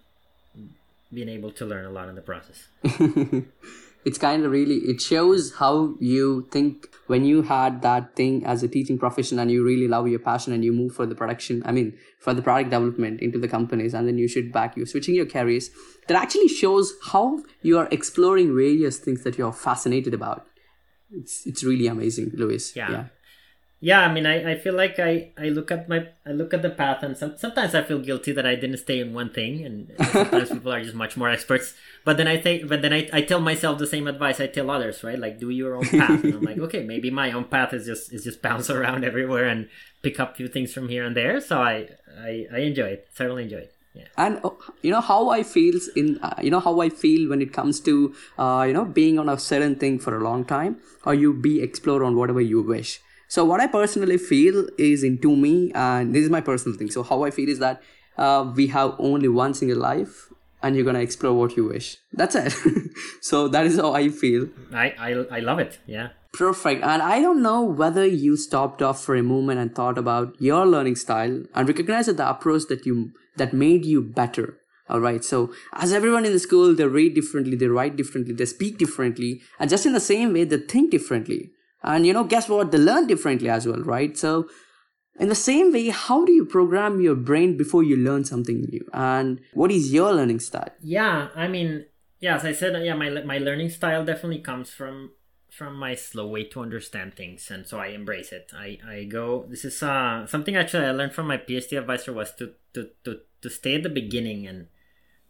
[1.12, 2.68] been able to learn a lot in the process.
[4.04, 8.62] it's kind of really it shows how you think when you had that thing as
[8.62, 11.62] a teaching profession and you really love your passion and you move for the production
[11.64, 14.86] i mean for the product development into the companies and then you should back you're
[14.86, 15.70] switching your careers
[16.08, 20.46] that actually shows how you are exploring various things that you're fascinated about
[21.10, 22.74] it's it's really amazing Luis.
[22.74, 22.90] Yeah.
[22.90, 23.04] yeah
[23.84, 26.62] Yeah, I mean, I, I feel like I, I look at my I look at
[26.62, 29.62] the path, and some, sometimes I feel guilty that I didn't stay in one thing,
[29.62, 31.74] and sometimes people are just much more experts.
[32.02, 34.70] But then I think, but then I, I tell myself the same advice I tell
[34.70, 35.18] others, right?
[35.18, 38.10] Like do your own path, and I'm like, okay, maybe my own path is just
[38.10, 39.68] is just bounce around everywhere and
[40.00, 41.38] pick up a few things from here and there.
[41.42, 43.08] So I I, I enjoy it.
[43.12, 43.72] Certainly enjoy it.
[43.94, 44.08] Yeah.
[44.18, 44.50] and uh,
[44.82, 47.78] you know how i feels in uh, you know how i feel when it comes
[47.88, 51.32] to uh, you know being on a certain thing for a long time or you
[51.32, 52.98] be explore on whatever you wish
[53.34, 55.54] so what i personally feel is into me
[55.86, 57.82] and this is my personal thing so how i feel is that
[58.16, 60.28] uh, we have only one single life
[60.62, 62.54] and you're gonna explore what you wish that's it
[63.30, 65.78] so that is how i feel I, I I love it.
[65.86, 66.08] Yeah.
[66.32, 66.82] Perfect.
[66.82, 70.66] And I don't know whether you stopped off for a moment and thought about your
[70.66, 74.58] learning style and recognized that the approach that you that made you better.
[74.88, 75.24] All right.
[75.24, 79.42] So as everyone in the school, they read differently, they write differently, they speak differently,
[79.58, 81.50] and just in the same way, they think differently.
[81.84, 82.72] And you know, guess what?
[82.72, 84.16] They learn differently as well, right?
[84.16, 84.48] So
[85.20, 88.84] in the same way, how do you program your brain before you learn something new?
[88.92, 90.70] And what is your learning style?
[90.80, 91.28] Yeah.
[91.36, 91.86] I mean,
[92.20, 92.36] yeah.
[92.36, 95.12] As I said, yeah, my my learning style definitely comes from
[95.50, 98.50] from my slow way to understand things, and so I embrace it.
[98.52, 99.46] I I go.
[99.48, 103.20] This is uh something actually I learned from my PhD advisor was to to to
[103.42, 104.68] to stay at the beginning and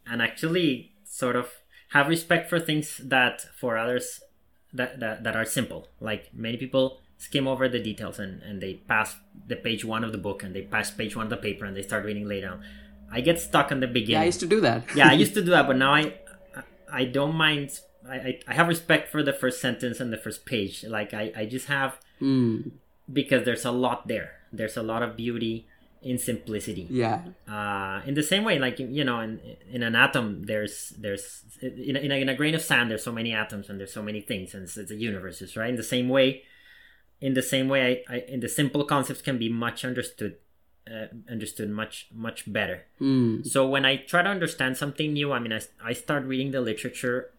[0.06, 1.50] and actually sort of
[1.90, 4.20] have respect for things that for others
[4.74, 5.88] that, that, that are simple.
[6.00, 9.16] Like many people skim over the details and, and they pass
[9.46, 11.76] the page one of the book and they pass page one of the paper and
[11.76, 12.64] they start reading later on.
[13.10, 14.14] I get stuck in the beginning.
[14.14, 14.84] Yeah, I used to do that.
[14.96, 16.14] yeah, I used to do that, but now I
[16.92, 17.80] I don't mind.
[18.08, 20.84] I, I, have respect for the first sentence and the first page.
[20.84, 22.58] Like I, I just have Hmm.
[23.10, 24.40] because there's a lot there.
[24.52, 25.66] There's a lot of beauty
[26.10, 27.18] in simplicity Yeah.
[27.48, 29.40] uh, in the same way like you know in,
[29.76, 31.24] in an atom there's there's
[31.62, 33.92] in a, in, a, in a grain of sand there's so many atoms and there's
[33.92, 36.42] so many things and it's, it's a universes right in the same way
[37.20, 40.34] in the same way I, I in the simple concepts can be much understood
[40.94, 43.42] uh, understood much much better Hmm.
[43.42, 46.60] so when i try to understand something new i mean i, I start reading the
[46.60, 47.30] literature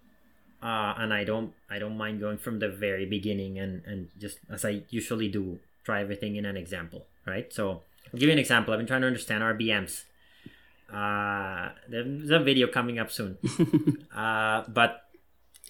[0.64, 4.38] uh, and i don't i don't mind going from the very beginning and and just
[4.50, 7.84] as i usually do try everything in an example right so
[8.14, 8.74] I'll give you an example.
[8.74, 10.04] I've been trying to understand rbms
[10.94, 13.38] uh there's a video coming up soon.
[14.16, 15.02] Uh but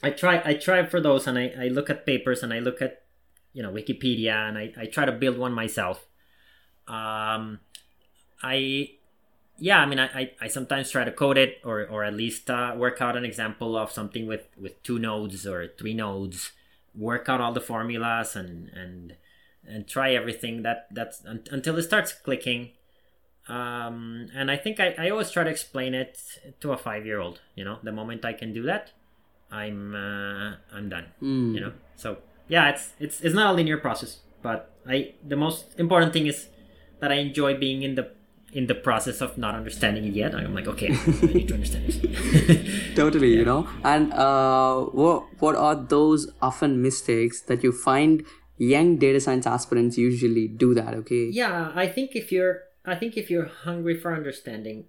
[0.04, 2.82] i try i try for those and I, I look at papers and i look
[2.82, 3.04] at
[3.54, 6.06] you know wikipedia and i, I try to build one myself.
[6.88, 7.60] Um
[8.44, 8.92] i
[9.58, 12.50] yeah i mean I, I, I sometimes try to code it or or at least
[12.50, 16.52] uh, work out an example of something with with two nodes or three nodes
[16.94, 19.16] work out all the formulas and and
[19.68, 22.72] and try everything that that's un- until it starts clicking.
[23.48, 26.18] Um and i think I, I always try to explain it
[26.62, 28.92] to a five year old you know the moment i can do that
[29.52, 31.54] i'm uh, i'm done Hmm.
[31.54, 31.74] you know?
[31.96, 36.26] So yeah it's it's it's not a linear process but i the most important thing
[36.26, 36.48] is
[37.02, 38.10] that i enjoy being in the
[38.52, 40.34] in the process of not understanding it yet.
[40.34, 41.98] I'm like okay i need to understand this
[42.96, 43.68] totally you know?
[43.84, 48.26] And uh, what what are those often mistakes that you find
[48.58, 51.26] young data science aspirants usually do that okay?
[51.30, 54.86] Yeah i think if you're i think if you're hungry for understanding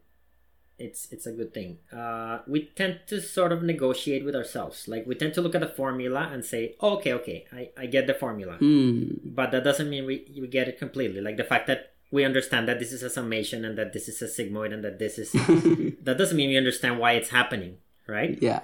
[0.79, 1.79] it's it's a good thing.
[1.91, 4.87] Uh we tend to sort of negotiate with ourselves.
[4.87, 7.87] Like we tend to look at the formula and say oh, okay okay i i
[7.87, 8.57] get the formula.
[8.59, 9.05] Hmm.
[9.25, 11.23] but that doesn't mean we, we get it completely.
[11.23, 14.21] Like the fact that we understand that this is a summation and that this is
[14.21, 15.33] a sigmoid and that this is
[16.03, 18.39] that doesn't mean we understand why it's happening right?
[18.41, 18.61] Yeah.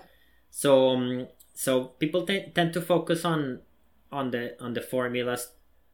[0.51, 3.61] So um, so people t- tend to focus on
[4.13, 5.49] on the on the formulas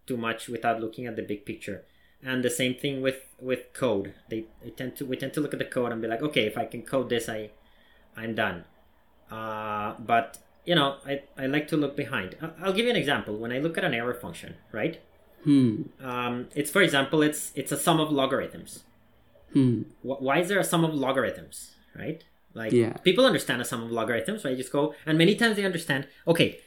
[0.06, 1.84] too much without looking at the big picture.
[2.22, 4.14] And the same thing with with code.
[4.28, 6.46] They, they tend to we tend to look at the code and be like okay
[6.46, 7.50] if i can code this i
[8.16, 8.64] i'm done.
[9.30, 12.36] Uh, but you know I, I like to look behind.
[12.60, 13.36] I'll give you an example.
[13.36, 15.00] When i look at an error function right?
[15.44, 15.82] Hmm.
[16.02, 18.82] Um, it's for example it's it's a sum of logarithms.
[19.52, 19.82] Hmm.
[20.02, 22.24] Why is there a sum of logarithms right?
[22.54, 22.94] Like Yeah.
[22.94, 24.56] people understand a sum of logarithms right?
[24.56, 26.60] Just go and many times they understand okay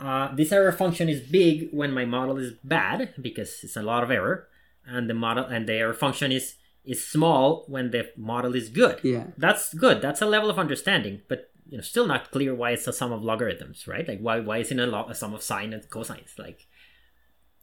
[0.00, 4.02] uh, this error function is big when my model is bad because it's a lot
[4.04, 4.48] of error
[4.86, 9.00] and the model and the error function is is small when the model is good.
[9.02, 9.24] Yeah.
[9.36, 10.00] That's good.
[10.00, 13.12] That's a level of understanding but you know still not clear why it's a sum
[13.12, 14.06] of logarithms right?
[14.08, 16.38] Like why why isn't it a, lo- a sum of sine and cosines?
[16.38, 16.66] Like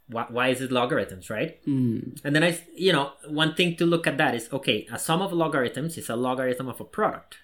[0.08, 1.58] why, why is it logarithms right?
[1.66, 2.00] Hmm.
[2.24, 5.22] And then I, you know, one thing to look at that is okay, a sum
[5.22, 7.38] of logarithms is a logarithm of a product.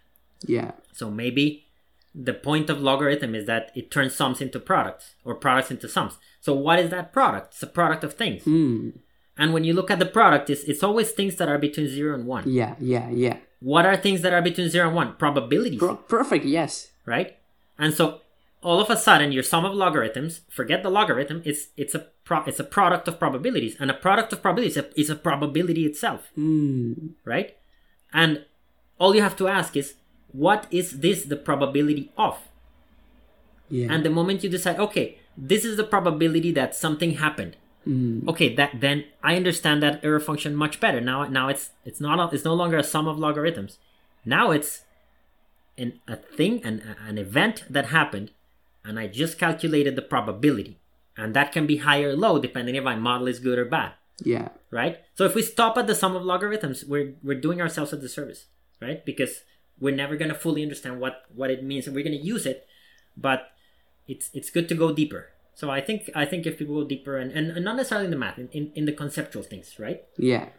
[0.46, 0.72] yeah.
[0.94, 1.66] So maybe
[2.14, 6.18] the point of logarithm is that it turns sums into products or products into sums.
[6.42, 7.54] So what is that product?
[7.54, 8.44] It's a product of things.
[8.44, 8.90] hmm
[9.38, 12.14] And when you look at the product, it's, it's always things that are between zero
[12.16, 12.44] and one.
[12.48, 15.16] yeah yeah yeah What are things that are between zero and one?
[15.16, 17.38] Probabilities, Per- perfect yes right?
[17.80, 18.22] And so
[18.62, 22.44] all of a sudden your sum of logarithms, forget the logarithm, it's it's a pro,
[22.50, 23.76] it's a product of probabilities.
[23.80, 26.22] And a product of probabilities is a, is a probability itself.
[26.36, 26.94] hmm
[27.26, 27.50] right?
[28.14, 28.46] And
[29.00, 29.96] all you have to ask is,
[30.32, 32.38] what is this the probability of?
[33.72, 33.88] yeah.
[33.90, 37.56] And the moment you decide, okay, this is the probability that something happened,
[37.88, 38.28] mm.
[38.28, 41.00] okay that then i understand that error function much better.
[41.00, 43.80] Now now it's it's not a, it's no longer a sum of logarithms.
[44.26, 44.84] Now it's
[45.78, 48.32] an, a thing an, an event that happened
[48.84, 50.78] and i just calculated the probability.
[51.18, 53.94] And that can be high or low depending if my model is good or bad.
[54.24, 54.50] Yeah.
[54.70, 55.00] right?
[55.16, 58.48] So if we stop at the sum of logarithms we're we're doing ourselves a disservice
[58.82, 59.06] right?
[59.06, 59.44] Because
[59.82, 62.46] we're never going to fully understand what what it means and we're going to use
[62.46, 62.68] it
[63.18, 63.52] but
[64.08, 67.18] it's it's good to go deeper so i think i think if people go deeper
[67.18, 70.04] and and, and not necessarily in the math in, in, in the conceptual things right
[70.18, 70.50] Yeah.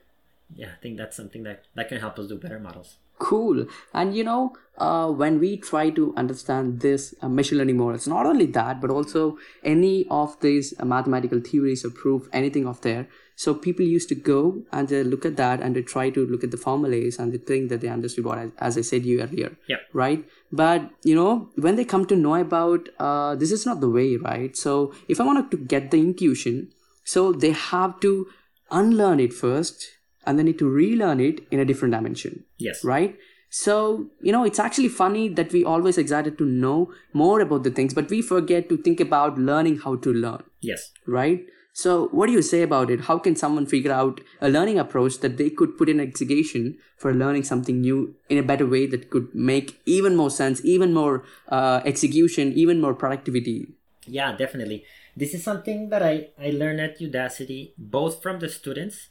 [0.54, 3.66] yeah i think that's something that that can help us do better models Cool.
[3.94, 8.26] And you know, uh, when we try to understand this uh, machine learning models, not
[8.26, 13.06] only that, but also any of these uh, mathematical theories or proof, anything of there.
[13.36, 16.44] So people used to go and they look at that and they try to look
[16.44, 19.20] at the formulas and they think that they understood what, I, as I said you
[19.20, 19.56] earlier.
[19.68, 19.76] Yeah.
[19.92, 20.24] Right.
[20.50, 24.16] But you know, when they come to know about uh, this is not the way,
[24.16, 24.56] right?
[24.56, 26.70] So if I wanted to get the intuition,
[27.04, 28.28] so they have to
[28.70, 29.88] unlearn it first
[30.24, 33.16] and they need to relearn it in a different dimension yes right
[33.50, 37.70] so you know it's actually funny that we always excited to know more about the
[37.70, 42.26] things but we forget to think about learning how to learn yes right so what
[42.26, 43.02] do you say about it?
[43.02, 47.14] How can someone figure out a learning approach that they could put in execution for
[47.14, 51.24] learning something new in a better way that could make even more sense even more
[51.48, 53.68] uh, execution even more productivity?
[54.06, 54.84] Yeah definitely.
[55.16, 59.08] This is something that i i learned at udacity both from the students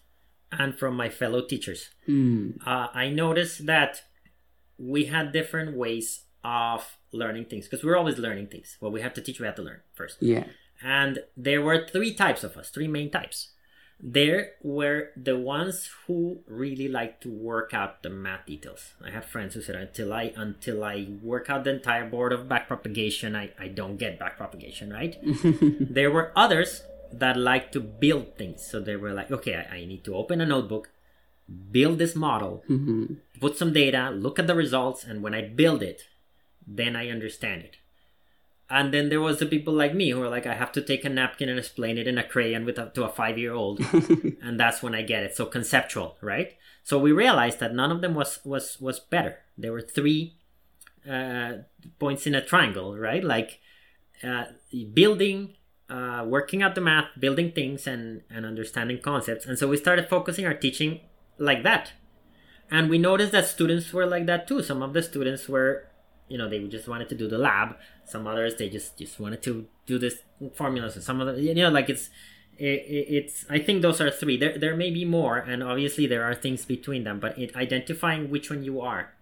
[0.51, 1.89] and from my fellow teachers.
[2.07, 4.03] Uh, i noticed that
[4.77, 8.77] we had different ways of learning things because we're always learning things.
[8.79, 10.17] Well we have to teach we have to learn first.
[10.21, 10.45] Yeah
[10.83, 13.49] and there were three types of us three main types.
[14.03, 18.93] There were the ones who really like to work out the math details.
[19.05, 22.47] I have friends who said until i until i work out the entire board of
[22.47, 25.17] backpropagation i, I don't get backpropagation right?
[25.97, 28.65] There were others that like to build things.
[28.65, 30.89] So they were like okay i, I need to open a notebook
[31.71, 33.15] build this model mm-hmm.
[33.39, 36.03] put some data look at the results and when i build it
[36.65, 37.77] then i understand it
[38.71, 41.03] and then there was the people like me who are like, I have to take
[41.03, 43.79] a napkin and explain it in a crayon with a, to a five year old,
[44.41, 45.35] and that's when I get it.
[45.35, 46.55] So conceptual, right?
[46.83, 49.39] So we realized that none of them was was was better.
[49.57, 50.37] There were three
[51.09, 51.63] uh,
[51.99, 53.23] points in a triangle, right?
[53.23, 53.59] Like
[54.23, 54.45] uh,
[54.93, 55.57] building,
[55.89, 59.45] uh, working out the math, building things, and and understanding concepts.
[59.45, 61.01] And so we started focusing our teaching
[61.37, 61.91] like that.
[62.73, 64.63] And we noticed that students were like that too.
[64.63, 65.90] Some of the students were
[66.31, 67.75] you know they just wanted to do the lab.
[68.05, 70.23] Some others they just just wanted to do this
[70.55, 72.09] formulas and some of the you know like it's
[72.57, 72.81] it,
[73.17, 74.37] it's i think those are three.
[74.37, 78.29] There there may be more and obviously there are things between them but it, identifying
[78.29, 79.13] which one you are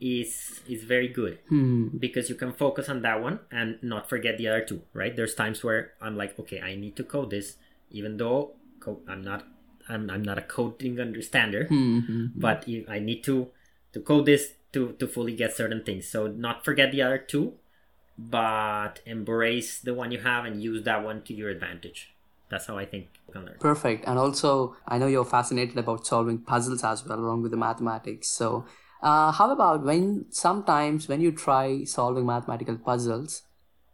[0.00, 1.38] is is very good.
[1.48, 1.88] Hmm.
[1.98, 5.14] Because you can focus on that one and not forget the other two right?
[5.14, 7.56] There's times where i'm like okay i need to code this
[7.90, 9.44] even though co- i'm not
[9.88, 11.66] I'm, I'm not a coding understander.
[11.66, 13.48] Hmm, hmm, but i need to
[13.92, 17.54] to code this to to fully get certain things so not forget the other two
[18.18, 22.14] but embrace the one you have and use that one to your advantage
[22.50, 24.04] that's how i think you can learn Perfect.
[24.06, 28.28] And also, I know you're fascinated about solving puzzles as well, along with the mathematics.
[28.28, 28.66] So,
[29.02, 33.42] uh, how about when sometimes when you try solving mathematical puzzles,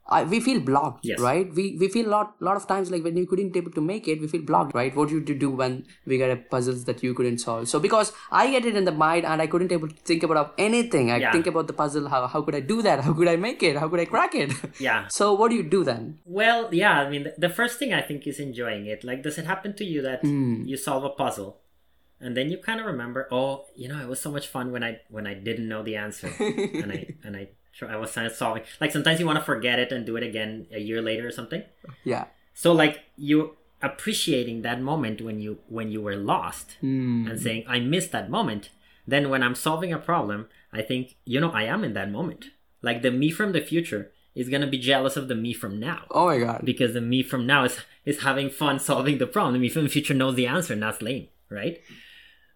[0.09, 1.21] I, we feel blocked, Yes.
[1.21, 1.53] right?
[1.55, 4.21] We we feel lot lot of times like when you couldn't able to make it,
[4.21, 4.95] we feel blocked, right?
[4.95, 7.69] What do you do when we get a puzzles that you couldn't solve?
[7.69, 10.55] So because I get it in the mind and I couldn't able to think about
[10.59, 11.11] anything.
[11.11, 11.33] I Yeah.
[11.33, 12.09] think about the puzzle.
[12.09, 13.01] How how could I do that?
[13.01, 13.77] How could I make it?
[13.77, 14.53] How could I crack it?
[14.89, 16.19] yeah so what do you do then?
[16.25, 19.05] Well, yeah, I mean, the, the first thing I think is enjoying it.
[19.05, 20.63] Like, does it happen to you that hmm.
[20.65, 21.61] you solve a puzzle,
[22.21, 24.83] and then you kind of remember, oh, you know, it was so much fun when
[24.85, 27.49] I when I didn't know the answer, and I and I
[27.83, 28.63] I was kind of solving.
[28.81, 31.31] Like sometimes you want to forget it and do it again a year later or
[31.31, 31.63] something.
[32.05, 32.27] Yeah.
[32.55, 37.27] So like you appreciating that moment when you when you were lost hmm.
[37.29, 38.71] and saying I missed that moment.
[39.07, 42.47] Then when I'm solving a problem, I think you know I am in that moment.
[42.83, 46.05] Like the me from the future is gonna be jealous of the me from now
[46.11, 46.61] Oh my god.
[46.65, 49.55] because the me from now is is having fun solving the problem.
[49.55, 51.81] The me from the future knows the answer, and that's lame, right?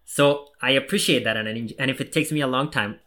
[0.05, 2.99] So I appreciate that, and and if it takes me a long time,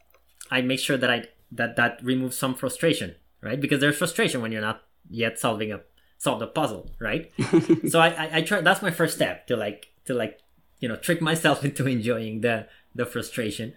[0.50, 3.60] I make sure that I that that removes some frustration, right?
[3.60, 5.80] Because there's frustration when you're not yet solving a
[6.18, 7.30] solve the puzzle, right?
[7.88, 8.60] so I, I I try.
[8.60, 10.40] That's my first step to like to like
[10.80, 13.74] you know trick myself into enjoying the the frustration.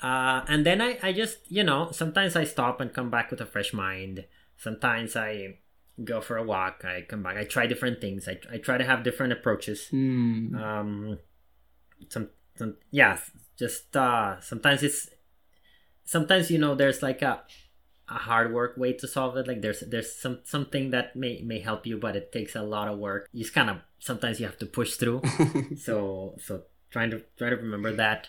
[0.00, 3.40] Uh, and then I, I just you know sometimes I stop and come back with
[3.40, 4.24] a fresh mind.
[4.56, 5.58] Sometimes I
[6.04, 6.84] go for a walk.
[6.84, 7.36] I come back.
[7.36, 8.28] I try different things.
[8.28, 9.88] I, I try to have different approaches.
[10.56, 11.18] Um,
[12.08, 13.18] some, some yeah,
[13.58, 15.08] just uh, sometimes it's
[16.08, 17.44] sometimes you know there's like a
[18.08, 19.46] a hard work way to solve it.
[19.46, 22.88] Like there's there's some something that may may help you, but it takes a lot
[22.88, 23.28] of work.
[23.32, 25.20] You just kind of sometimes you have to push through.
[25.76, 28.28] so so trying to try to remember that.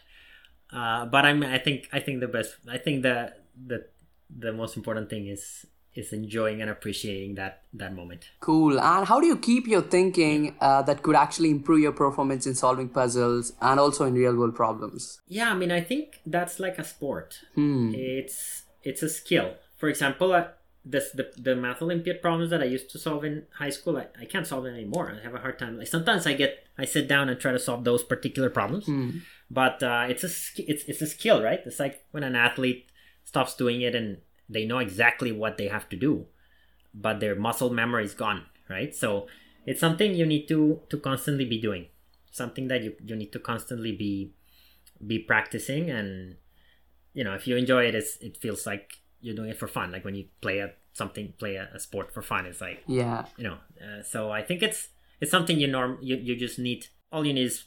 [0.71, 3.87] Uh, but I'm I think I think the best I think the the
[4.27, 5.65] the most important thing is
[5.95, 8.29] is enjoying and appreciating that that moment.
[8.39, 8.79] Cool.
[8.79, 12.55] And how do you keep your thinking uh, that could actually improve your performance in
[12.55, 15.19] solving puzzles and also in real world problems?
[15.27, 17.39] Yeah, I mean, I think that's like a sport.
[17.55, 17.93] Hmm.
[17.95, 19.55] It's it's a skill.
[19.77, 20.47] For example, uh,
[20.85, 24.07] this the the math Olympiad problems that I used to solve in high school, I,
[24.21, 25.11] I can't solve them anymore.
[25.19, 25.77] I have a hard time.
[25.77, 29.09] Like sometimes I get I sit down and try to solve those particular problems, Hmm.
[29.51, 30.31] but uh, it's a
[30.71, 31.59] it's it's a skill, right?
[31.65, 32.85] It's like when an athlete
[33.25, 34.17] stops doing it and
[34.49, 36.25] they know exactly what they have to do,
[36.93, 38.93] but their muscle memory is gone, right?
[38.95, 39.27] So
[39.65, 41.87] it's something you need to to constantly be doing,
[42.31, 44.33] something that you you need to constantly be
[45.05, 46.35] be practicing and
[47.13, 49.91] you know if you enjoy it it's, it feels like you're doing it for fun
[49.93, 53.25] like when you play a something play a, a sport for fun it's like Yeah.
[53.37, 54.89] you know uh, so i think it's
[55.21, 57.63] it's something you norm you, you just need all you need is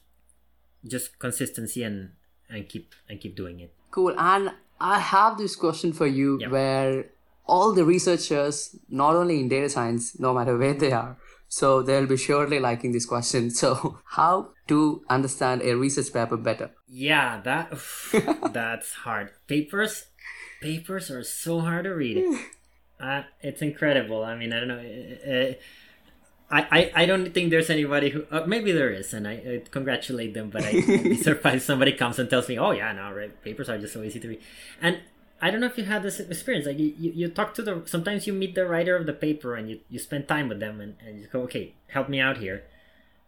[0.87, 2.11] just consistency and
[2.51, 4.15] and keep and keep doing it Cool.
[4.19, 4.51] And
[4.83, 6.49] I have this question for you Yeah.
[6.49, 7.05] where
[7.47, 11.17] all the researchers, not only in data science, no matter where they are,
[11.49, 13.51] so they'll be surely liking this question.
[13.63, 14.35] So, how
[14.69, 16.71] to understand a research paper better?
[16.95, 17.73] yeah that
[18.53, 19.95] that's hard papers
[20.61, 22.19] papers are so hard to read
[23.01, 24.85] uh, it's incredible i mean i don't know
[25.35, 25.53] uh,
[26.53, 29.63] I, I, I don't think there's anybody who uh, maybe there is and I, I
[29.71, 33.11] congratulate them but I, I'd be surprised somebody comes and tells me oh yeah no
[33.11, 34.41] right papers are just so easy to read.
[34.81, 35.01] And
[35.41, 37.83] I don't know if you had this experience like you, you, you talk to the
[37.87, 40.81] sometimes you meet the writer of the paper and you, you spend time with them
[40.81, 42.65] and, and you go okay help me out here.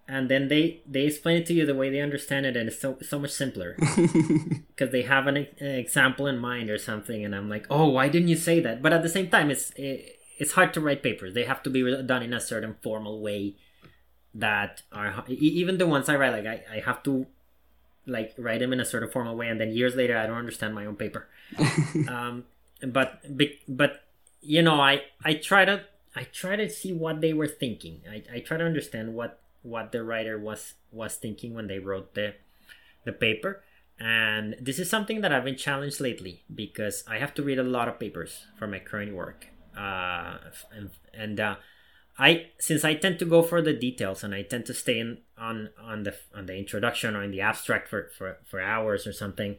[0.07, 2.79] And then they they explain it to you the way they understand it and it's
[2.79, 3.77] so so much simpler.
[4.75, 8.09] Because they have an, an example in mind or something and i'm like oh why
[8.09, 8.83] didn't you say that?
[8.83, 11.35] But at the same time it's it, it's hard to write papers.
[11.35, 13.57] They have to be done in a certain formal way
[14.35, 17.26] that are even the ones i write like i, I have to
[18.07, 20.74] like write them in a certain formal way and then years later i don't understand
[20.74, 21.28] my own paper.
[22.09, 22.45] Um
[22.87, 23.24] but
[23.68, 24.03] but
[24.43, 28.03] you know i i try to i try to see what they were thinking.
[28.11, 32.14] I, I try to understand what what the writer was was thinking when they wrote
[32.14, 32.35] the
[33.05, 33.62] the paper.
[34.01, 37.62] And this is something that i've been challenged lately because i have to read a
[37.62, 39.47] lot of papers for my current work
[39.77, 40.39] uh
[40.72, 41.57] and, and uh
[42.18, 45.18] I since I tend to go for the details and I tend to stay in
[45.37, 49.12] on on the on the introduction or in the abstract for for, for hours or
[49.12, 49.57] something,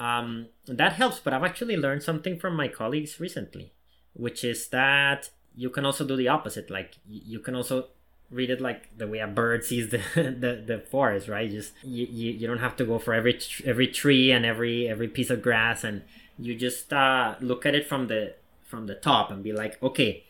[0.00, 1.20] um, that helps.
[1.20, 3.72] But I've actually learned something from my colleagues recently,
[4.14, 6.70] which is that you can also do the opposite.
[6.70, 7.86] Like you can also
[8.30, 11.48] read it like the way a bird sees the the, the forest, right?
[11.48, 15.06] Just you, you, you don't have to go for every every tree and every every
[15.06, 16.02] piece of grass, and
[16.36, 18.34] you just uh, look at it from the
[18.66, 20.24] from the top and be like, okay,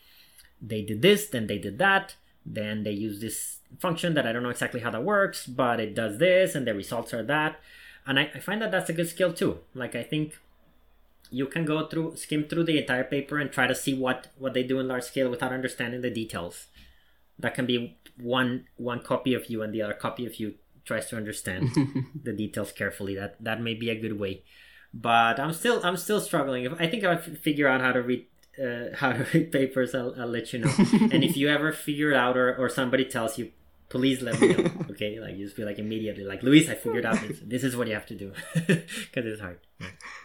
[0.61, 4.43] they did this, then they did that, then they use this function that I don't
[4.43, 7.59] know exactly how that works, but it does this, and the results are that.
[8.07, 9.59] And I, I find that that's a good skill too.
[9.75, 10.39] Like I think
[11.31, 14.55] you can go through skim through the entire paper and try to see what what
[14.55, 16.67] they do in large scale without understanding the details.
[17.39, 21.07] That can be one one copy of you, and the other copy of you tries
[21.11, 21.71] to understand
[22.23, 23.17] the details carefully.
[23.17, 24.43] That that may be a good way.
[25.03, 26.65] But I'm still I'm still struggling.
[26.65, 28.27] If I think I figure out how to read
[28.59, 30.73] uh, how to read papers, I'll, I'll let you know.
[31.13, 33.53] and if you ever figure it out, or, or somebody tells you,
[33.89, 34.71] please let me know.
[34.97, 37.39] Okay, like you just be like immediately like Luis, I figured out this.
[37.45, 39.59] This is what you have to do because it's hard.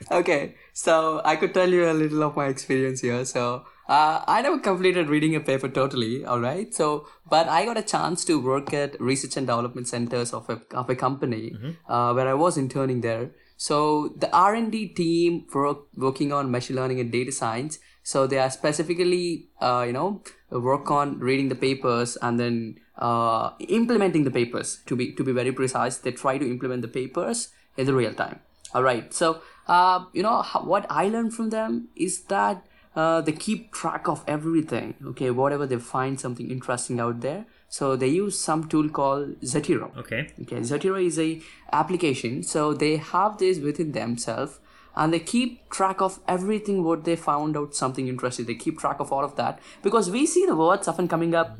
[0.09, 3.26] Okay, so I could tell you a little of my experience here.
[3.26, 6.74] So uh, I never completed reading a paper totally, all right.
[6.74, 10.61] So, but I got a chance to work at research and development centers of a
[10.72, 11.53] of a company
[11.89, 13.32] uh, where I was interning there.
[13.62, 17.78] So the R and D team work working on machine learning and data science.
[18.01, 23.51] So they are specifically, uh, you know, work on reading the papers and then uh,
[23.59, 24.80] implementing the papers.
[24.88, 28.16] To be to be very precise, they try to implement the papers in the real
[28.16, 28.39] time.
[28.74, 29.14] All right.
[29.14, 34.07] So, uh, you know, what I learned from them is that uh, they keep track
[34.07, 34.95] of everything.
[35.14, 37.45] Okay, whatever they find something interesting out there.
[37.78, 39.86] So they use some tool called Zotero.
[39.97, 40.22] Okay.
[40.41, 41.30] Okay, Zotero is a
[41.72, 42.43] application.
[42.43, 44.59] So they have this within themselves,
[44.93, 48.45] and they keep track of everything what they found out something interesting.
[48.49, 51.57] They keep track of all of that because we see the words often coming up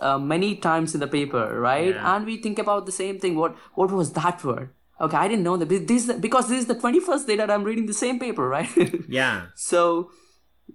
[0.00, 1.94] uh, many times in the paper, right?
[1.94, 2.16] Yeah.
[2.16, 3.36] And we think about the same thing.
[3.36, 4.70] What what was that word?
[5.00, 5.68] Okay, I didn't know that.
[5.92, 8.68] This because this is the twenty first day that I'm reading the same paper, right?
[9.20, 9.46] Yeah.
[9.54, 10.10] so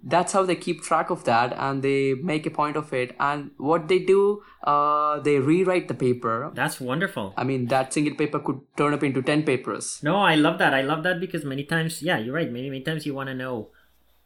[0.04, 3.50] that's how they keep track of that and they make a point of it and
[3.56, 7.34] what they do uh, they rewrite the paper That's wonderful.
[7.36, 10.72] i mean that single paper could turn up into 10 papers No, I love that.
[10.74, 12.50] I love that because many times, yeah, you're right.
[12.50, 13.68] Many, many times you want to know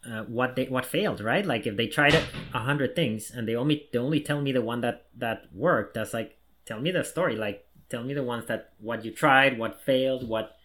[0.04, 1.46] uh, what they what failed, right?
[1.46, 4.60] Like if they tried a hundred things and they only they only tell me the
[4.62, 7.36] one that that worked, that's like tell me the story.
[7.36, 10.56] Like tell me the ones that what you tried, what failed, what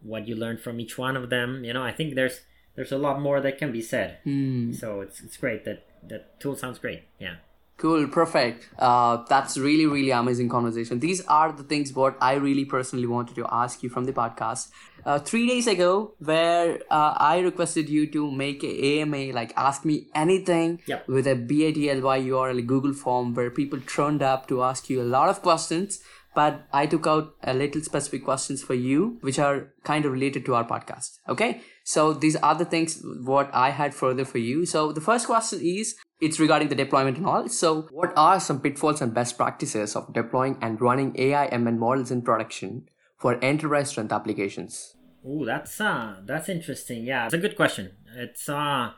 [0.00, 1.62] what you learned from each one of them.
[1.64, 2.40] You know, I think there's
[2.74, 4.18] there's a lot more that can be said.
[4.24, 4.72] Hmm.
[4.72, 7.02] So it's it's great that that tool sounds great.
[7.18, 7.36] Yeah.
[7.76, 8.68] Cool, perfect.
[8.78, 11.00] Uh, that's really, really amazing conversation.
[11.00, 14.68] These are the things what I really personally wanted to ask you from the podcast.
[15.06, 19.86] Uh, three days ago, where uh, I requested you to make a AMA, like ask
[19.86, 21.08] me anything Yep.
[21.08, 25.30] with a Bitly URL Google form where people turned up to ask you a lot
[25.30, 26.00] of questions.
[26.34, 30.44] But I took out a little specific questions for you, which are kind of related
[30.44, 31.18] to our podcast.
[31.28, 31.62] Okay.
[31.90, 34.64] So these are the things what I had further for you.
[34.64, 37.48] So the first question is, it's regarding the deployment and all.
[37.48, 42.12] So what are some pitfalls and best practices of deploying and running AI ML models
[42.12, 42.88] in production
[43.18, 44.94] for enterprise strength applications?
[45.26, 47.02] Oh, that's uh that's interesting.
[47.04, 47.90] Yeah, it's a good question.
[48.14, 48.92] It's uh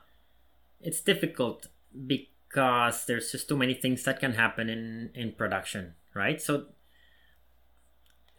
[0.83, 1.69] it's difficult
[2.07, 6.43] because there's just too many things that can happen in in production, right?
[6.43, 6.67] So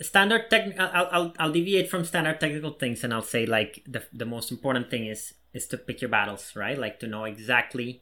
[0.01, 4.03] standard tech I'll, I'll I'll deviate from standard technical things and I'll say like the
[4.13, 6.77] the most important thing is is to pick your battles, right?
[6.77, 8.01] Like to know exactly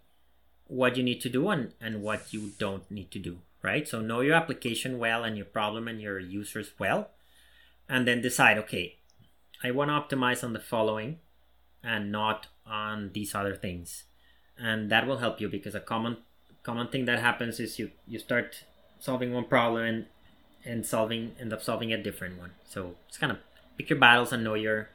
[0.67, 3.87] what you need to do and and what you don't need to do, right?
[3.87, 7.09] So know your application well and your problem and your users well
[7.89, 8.97] and then decide okay
[9.63, 11.19] I want to optimize on the following
[11.83, 14.03] and not on these other things.
[14.57, 16.17] And that will help you because a common
[16.63, 18.63] common thing that happens is you you start
[18.99, 20.05] solving one problem and
[20.66, 22.51] and solving end up solving a different one.
[22.68, 23.39] So it's kind of
[23.78, 24.89] pick your battles and know your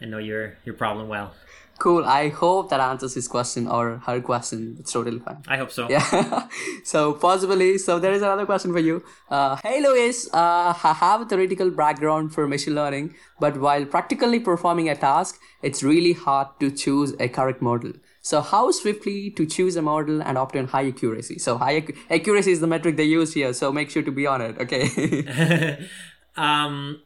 [0.00, 1.34] and know your your problem well.
[1.78, 2.06] Cool.
[2.06, 4.76] I hope that answers his question or her question.
[4.80, 5.42] It's totally fine.
[5.46, 5.88] I hope so.
[5.90, 6.48] Yeah.
[6.84, 7.76] so possibly.
[7.76, 9.04] So there is another question for you.
[9.28, 14.40] Uh, hey Luis, uh, I have a theoretical background for machine learning, but while practically
[14.40, 17.92] performing a task, it's really hard to choose a correct model.
[18.26, 21.38] So how swiftly to choose a model and obtain high accuracy?
[21.38, 23.52] So high ac- accuracy is the metric they use here.
[23.52, 24.58] So make sure to be on it.
[24.58, 25.86] Okay.
[26.36, 27.02] um,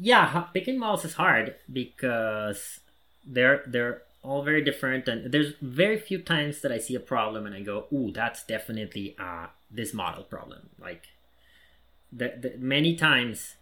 [0.00, 2.80] yeah, picking models is hard because
[3.26, 7.44] they're they're all very different, and there's very few times that I see a problem
[7.44, 11.04] and I go, "Ooh, that's definitely uh this model problem." Like,
[12.10, 13.56] the, the many times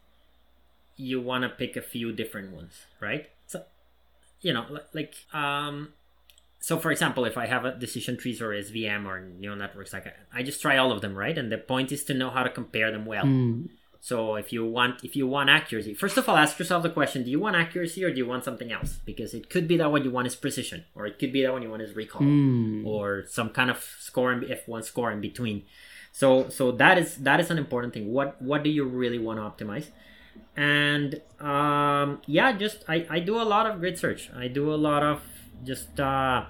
[0.97, 3.31] you want to pick a few different ones, right?
[3.49, 3.65] So,
[4.41, 5.95] you know, like um.
[6.65, 10.07] So, for example, if I have a decision trees or SVM or neural networks, like
[10.07, 11.37] I, I just try all of them, right?
[11.37, 13.27] And the point is to know how to compare them well.
[13.27, 13.67] Hmm.
[14.01, 17.23] So if you want if you want accuracy, first of all, ask yourself the question:
[17.23, 18.99] Do you want accuracy or do you want something else?
[19.05, 21.53] Because it could be that what you want is precision, or it could be that
[21.53, 22.87] what you want is recall, Hmm.
[22.87, 25.65] or some kind of score in F one score in between.
[26.13, 28.11] So so that is that is an important thing.
[28.11, 29.89] What what do you really want to optimize?
[30.57, 34.31] And um, yeah, just I I do a lot of grid search.
[34.35, 35.21] I do a lot of
[35.65, 36.45] just uh,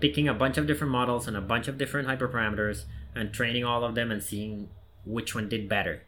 [0.00, 2.84] picking a bunch of different models and a bunch of different hyperparameters
[3.14, 4.68] and training all of them and seeing
[5.04, 6.02] which one did better.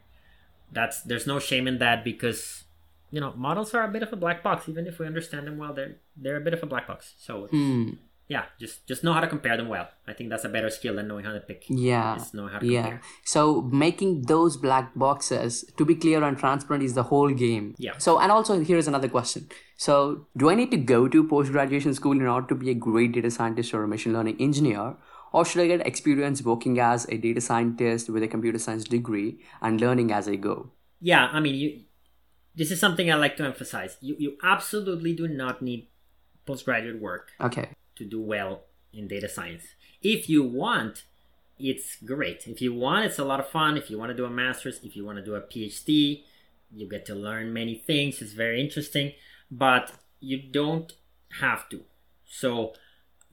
[0.71, 2.65] That's there's no shame in that because
[3.11, 4.67] you know models are a bit of a black box.
[4.67, 7.13] Even if we understand them well they're they're a bit of a black box.
[7.17, 7.91] So Hmm.
[8.29, 10.95] Yeah just just know how to compare them well i think that's a better skill
[10.95, 12.15] than knowing how to pick Yeah.
[12.17, 12.81] just know how to Yeah.
[12.83, 13.01] compare
[13.33, 13.43] So
[13.83, 17.65] making those black boxes to be clear and transparent is the whole game.
[17.85, 17.97] Yeah.
[18.05, 19.47] So and also here's another question.
[19.85, 22.77] So do I need to go to post graduation school in order to be a
[22.87, 24.85] great data scientist or a machine learning engineer?
[25.33, 29.29] Or should I get experience working as a data scientist with a computer science degree
[29.61, 30.55] and learning as I go?
[30.99, 31.67] yeah i mean you
[32.59, 35.83] this is something i like to emphasize you you absolutely do not need
[36.45, 37.67] postgraduate work Okay.
[37.97, 38.61] To do well
[38.93, 39.63] in data science.
[40.01, 41.03] If you want,
[41.59, 42.47] it's great.
[42.47, 43.77] If you want, it's a lot of fun.
[43.77, 46.23] If you want to do a master's, if you want to do a PhD,
[46.71, 48.21] you get to learn many things.
[48.21, 49.13] It's very interesting,
[49.49, 50.93] but you don't
[51.39, 51.81] have to.
[52.29, 52.73] So,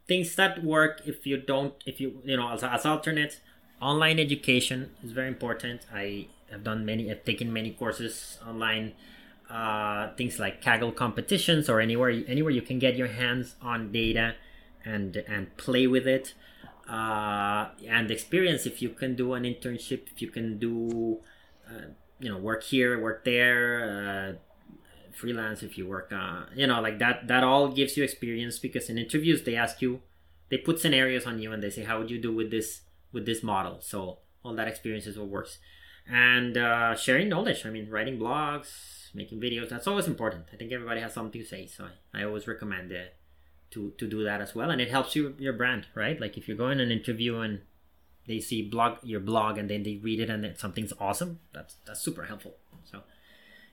[0.06, 3.40] things that work if you don't, if you, you know, as, as alternates,
[3.80, 5.82] online education is very important.
[5.92, 8.92] I have done many, I've taken many courses online
[9.50, 14.34] uh, things like Kaggle competitions or anywhere anywhere you can get your hands on data
[14.84, 16.34] and and play with it
[16.88, 18.66] uh, and experience.
[18.66, 21.20] If you can do an internship if you can do
[21.68, 21.88] uh,
[22.20, 26.98] you know work here work there uh, freelance if you work uh, you know like
[26.98, 30.00] that that all gives you experience because in interviews they ask you
[30.50, 32.82] they put scenarios on you and they say how would you do with this
[33.12, 33.78] with this model?
[33.80, 35.58] So all that experience is what works.
[36.06, 37.64] And uh, sharing knowledge.
[37.64, 40.46] I mean writing blogs making videos that's always important.
[40.52, 43.16] I think everybody has something to say so i, I always recommend it
[43.74, 46.48] to to do that as well and it helps you your brand right like if
[46.48, 47.60] you're going an interview and
[48.26, 52.00] they see blog your blog and then they read it and something's awesome that's that's
[52.00, 53.02] super helpful so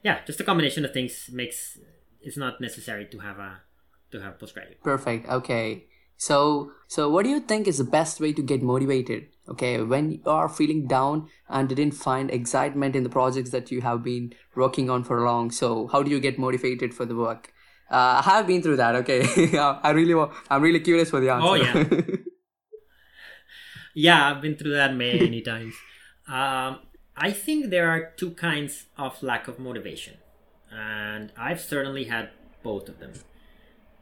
[0.04, 1.78] yeah just a combination of things makes
[2.22, 3.62] it's not necessary to have a
[4.12, 5.28] to have postgraduate Perfect.
[5.30, 5.86] Okay.
[6.18, 9.30] So, so what do you think is the best way to get motivated?
[9.49, 13.82] Okay, when you are feeling down and didn't find excitement in the projects that you
[13.82, 17.51] have been working on for long, so how do you get motivated for the work?
[17.91, 18.95] Uh, I have been through that.
[18.95, 21.45] Okay, I really, I'm really curious for the answer.
[21.45, 21.83] Oh yeah,
[23.93, 25.73] yeah, I've been through that many times.
[26.25, 26.79] Um,
[27.17, 30.19] I think there are two kinds of lack of motivation,
[30.71, 32.29] and I've certainly had
[32.63, 33.11] both of them.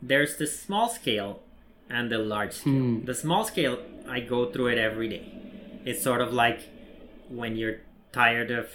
[0.04, 1.42] There's the small scale
[1.90, 3.02] and the large scale.
[3.04, 5.82] The small scale, I go through it every day.
[5.84, 6.62] It's sort of like
[7.28, 7.78] when you're
[8.12, 8.70] tired of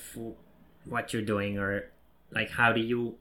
[0.84, 1.92] what you're doing, or
[2.32, 3.14] like how do you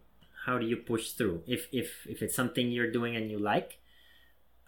[0.46, 1.44] how do you push through?
[1.48, 3.80] If if if it's something you're doing and you like,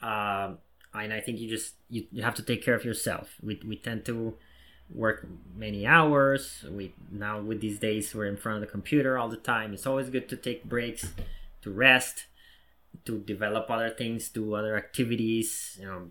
[0.01, 0.59] um,
[0.93, 3.35] and I think you just you, you have to take care of yourself.
[3.41, 4.35] We we tend to
[4.89, 6.63] work many hours.
[6.69, 9.73] We now with these days we're in front of the computer all the time.
[9.73, 11.13] It's always good to take breaks,
[11.61, 12.25] to rest,
[13.05, 15.77] to develop other things, do other activities.
[15.79, 16.07] You know,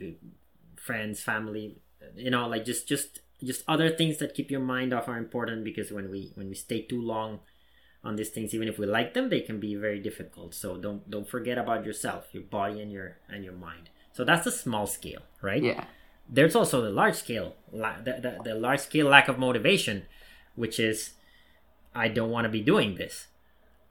[0.77, 1.79] friends, family.
[2.15, 5.65] You know, like just just just other things that keep your mind off are important
[5.65, 7.41] because when we when we stay too long
[8.05, 10.55] on these things even if we like them they can be very difficult.
[10.55, 13.91] So don't don't forget about yourself your body and your and your mind.
[14.13, 15.63] So that's the small scale right?
[15.63, 15.85] Yeah.
[16.29, 20.05] there's also the large scale la- the, the, the large scale lack of motivation
[20.55, 21.11] which is
[21.95, 23.27] i don't want to be doing this.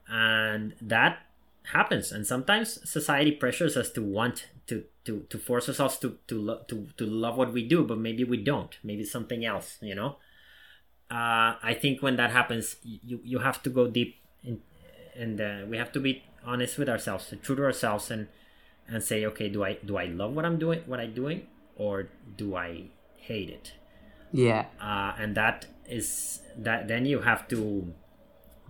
[0.08, 1.18] And that
[1.72, 2.12] happens.
[2.12, 6.62] And sometimes society pressures us to want to to, to force ourselves to to, lo-
[6.68, 8.76] to to love what we do but maybe we don't.
[8.82, 10.16] Maybe something else you know
[11.10, 14.60] uh, I think when that happens, you you have to go deep in,
[15.14, 18.28] and uh, we have to be honest with ourselves, true to ourselves, and
[18.88, 21.46] and say, okay, do I do I love what I'm doing, what I'm doing,
[21.76, 23.72] or do I hate it?
[24.32, 24.66] Yeah.
[24.80, 26.88] Uh, and that is that.
[26.88, 27.92] Then you have to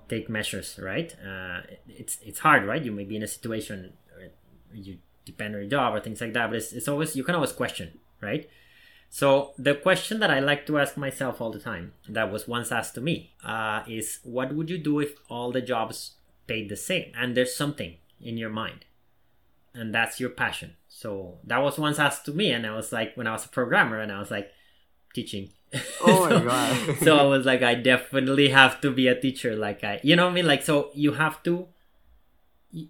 [0.08, 1.14] take measures, right?
[1.24, 2.82] Uh, it's it's hard, right?
[2.84, 4.30] You may be in a situation where
[4.72, 7.34] you depend on your job or things like that, but it's, it's always you can
[7.34, 8.48] always question, right?
[9.14, 12.72] So the question that I like to ask myself all the time, that was once
[12.72, 16.16] asked to me, uh, is what would you do if all the jobs
[16.48, 17.12] paid the same?
[17.16, 18.86] And there's something in your mind,
[19.72, 20.74] and that's your passion.
[20.88, 23.48] So that was once asked to me, and I was like, when I was a
[23.48, 24.50] programmer, and I was like,
[25.14, 25.50] teaching.
[26.00, 26.96] Oh my so, God.
[26.98, 29.54] so I was like, I definitely have to be a teacher.
[29.54, 30.48] Like I, you know what I mean?
[30.48, 31.68] Like so, you have to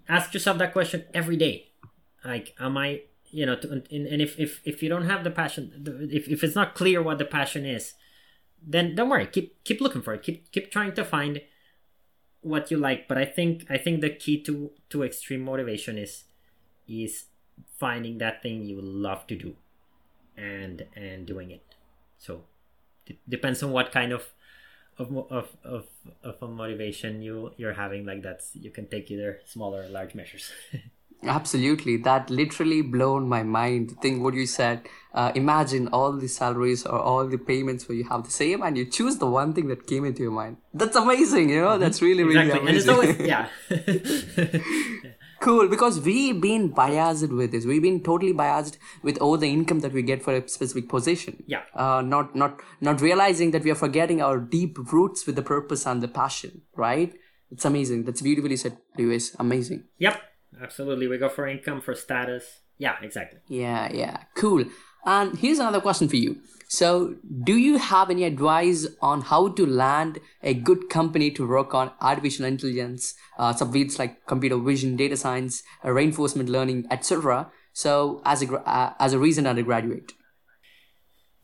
[0.09, 1.73] ask yourself that question every day.
[2.25, 3.03] Like, am I
[3.35, 5.65] you know to, and, if, if if you don't have the passion
[6.13, 7.95] if, if it's not clear what the passion is
[8.67, 9.27] then don't worry.
[9.27, 10.23] Keep keep looking for it.
[10.23, 11.41] Keep keep trying to find
[12.41, 13.09] what you like.
[13.09, 16.25] But i think i think the key to to extreme motivation is
[16.89, 17.27] is
[17.79, 19.57] finding that thing you love to do
[20.37, 21.65] and and doing it.
[22.19, 22.45] So
[23.07, 24.33] it depends on what kind of
[24.97, 25.87] of of of,
[26.23, 30.15] of a motivation you you're having like that's you can take either small or large
[30.15, 30.53] measures
[31.27, 31.97] Absolutely.
[31.99, 33.97] That literally blown my mind.
[34.01, 34.87] Think what you said.
[35.13, 38.77] Uh, imagine all the salaries or all the payments where you have the same and
[38.77, 40.57] you choose the one thing that came into your mind.
[40.73, 41.79] That's amazing, you know?
[41.79, 43.27] That's really, really exactly and it's amazing.
[43.29, 43.49] always yeah
[45.41, 47.65] cool because we've been biased with this.
[47.65, 51.43] We've been totally biased with all the income that we get for a specific position.
[51.47, 51.63] Yeah.
[51.75, 55.87] Uh, not not not realizing that we are forgetting our deep roots with the purpose
[55.87, 57.15] and the passion, right?
[57.51, 58.05] It's amazing.
[58.05, 59.37] That's beautifully said, Luis.
[59.39, 59.85] Amazing.
[59.99, 60.21] Yep,
[60.63, 61.07] absolutely.
[61.07, 62.61] We go for income, for status.
[62.79, 63.41] Yeah, exactly.
[63.49, 64.65] Yeah, yeah, cool.
[65.07, 66.39] And here's another question for you.
[66.67, 71.75] So, do you have any advice on how to land a good company to work
[71.75, 77.51] on artificial intelligence, uh, subfields like computer vision, data science, uh, reinforcement learning, etc.?
[77.75, 80.13] So, as a uh, as a recent undergraduate.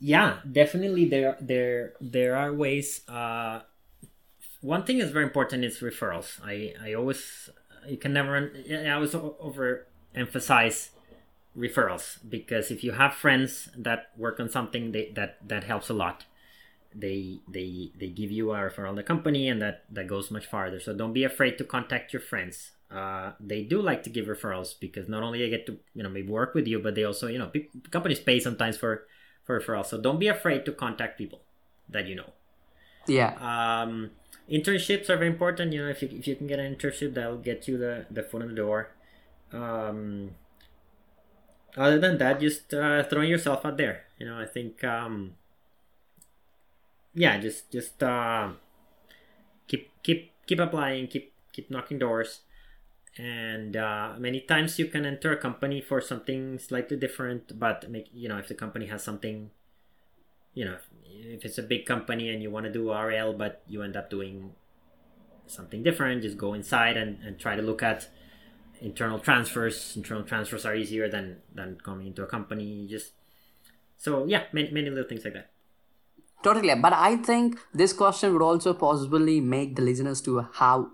[0.00, 1.04] Yeah, definitely.
[1.04, 3.02] There, there, there are ways.
[3.06, 3.60] Uh,
[4.62, 6.40] one thing is very important is referrals.
[6.42, 7.50] I, I always,
[7.88, 8.52] you can never.
[8.70, 10.90] I always overemphasize
[11.56, 15.94] referrals because if you have friends that work on something they, that that helps a
[15.94, 16.24] lot
[16.94, 20.80] they they they give you a referral the company and that that goes much farther
[20.80, 24.74] so don't be afraid to contact your friends uh, they do like to give referrals
[24.80, 27.26] because not only they get to you know maybe work with you but they also
[27.28, 29.06] you know pe- companies pay sometimes for
[29.44, 31.42] for referrals so don't be afraid to contact people
[31.88, 32.32] that you know
[33.06, 33.34] Yeah.
[33.40, 34.10] um,
[34.50, 35.72] internships are very important.
[35.72, 38.22] You know, if you if you can get an internship, that'll get you the the
[38.22, 38.90] foot in the door.
[39.52, 40.32] Um,
[41.76, 44.04] other than that, just uh, throwing yourself out there.
[44.18, 45.34] You know, I think um,
[47.14, 48.50] yeah, just just uh,
[49.68, 52.40] keep keep keep applying, keep keep knocking doors.
[53.18, 58.08] And uh, many times you can enter a company for something slightly different, but make
[58.12, 59.50] you know if the company has something
[60.54, 63.82] you know, if it's a big company and you want to do RL, but you
[63.82, 64.52] end up doing
[65.46, 68.08] something different, just go inside and, and try to look at
[68.80, 69.94] internal transfers.
[69.96, 72.86] Internal transfers are easier than than coming into a company.
[72.88, 73.12] Just
[73.96, 75.50] so yeah, many many little things like that.
[76.42, 76.74] Totally.
[76.74, 80.86] But I think this question would also possibly make the listeners to have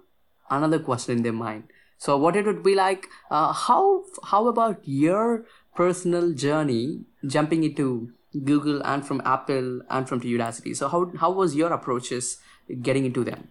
[0.50, 1.64] another question in their mind.
[1.98, 5.44] So what it would be like, uh, how how about your
[5.74, 8.12] personal journey jumping into
[8.44, 10.76] Google and from Apple and from Udacity?
[10.76, 12.38] So how how was your approaches
[12.82, 13.48] getting into them?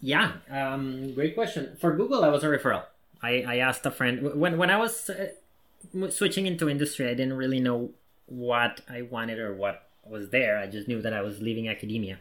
[0.00, 1.76] Yeah, um, great question.
[1.80, 2.84] For Google, I was a referral.
[3.22, 5.28] I, I asked a friend when when I was uh,
[6.10, 7.90] switching into industry, I didn't really know
[8.26, 10.58] what I wanted or what was there.
[10.58, 12.18] I just knew that I was leaving academia.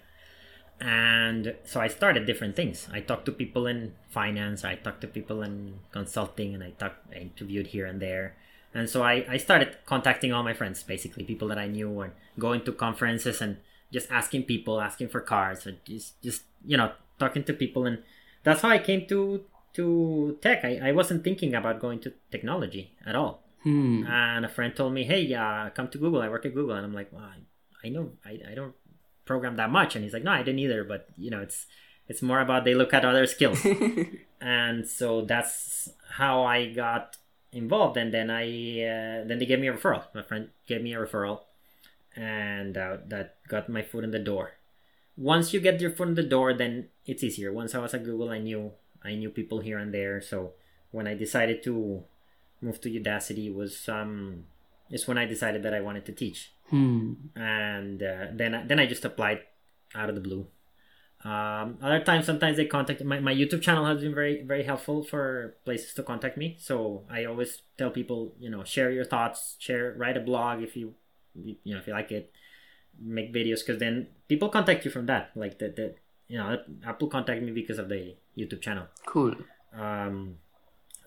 [0.79, 2.87] And so I started different things.
[2.91, 7.13] I talked to people in finance, I talked to people in consulting, and I talked,
[7.13, 8.35] I interviewed here and there.
[8.75, 12.11] And so I, I started contacting all my friends, basically, people that I knew, and
[12.37, 13.57] going to conferences and
[13.91, 17.85] just asking people, asking for cards, or just, just you know, talking to people.
[17.85, 18.03] And
[18.43, 19.45] that's how I came to
[19.75, 20.65] to tech.
[20.65, 23.43] I, I wasn't thinking about going to technology at all.
[23.63, 24.03] Hmm.
[24.07, 26.21] And a friend told me, "Hey, uh, come to Google.
[26.21, 28.75] I work at Google." And I'm like, "Well, I, I know I, I don't
[29.23, 30.83] program that much." And he's like, "No, I didn't either.
[30.83, 31.65] But you know, it's
[32.09, 33.65] it's more about they look at other skills."
[34.41, 37.17] and so that's how I got
[37.55, 37.97] involved.
[37.97, 38.43] And then I
[38.83, 40.03] uh, then they gave me a referral.
[40.13, 41.41] My friend gave me a referral,
[42.15, 44.53] and uh, that got my foot in the door.
[45.17, 47.51] Once you get your foot in the door, then it's easier.
[47.53, 50.21] Once I was at Google, I knew I knew people here and there.
[50.21, 50.53] So
[50.91, 52.03] when I decided to
[52.61, 54.45] move to Udacity was um
[54.91, 57.13] is when I decided that I wanted to teach, Hmm.
[57.35, 59.41] and uh, then I, then I just applied
[59.95, 60.47] out of the blue.
[61.25, 65.03] Um, other times, sometimes they contact my, my YouTube channel has been very very helpful
[65.03, 66.55] for places to contact me.
[66.59, 70.75] So I always tell people, you know, share your thoughts, share, write a blog if
[70.77, 70.93] you
[71.33, 72.31] you know if you like it,
[73.01, 75.31] make videos because then people contact you from that.
[75.35, 75.95] Like that that
[76.27, 79.33] you know Apple contact me because of the YouTube channel Cool.
[79.73, 80.35] um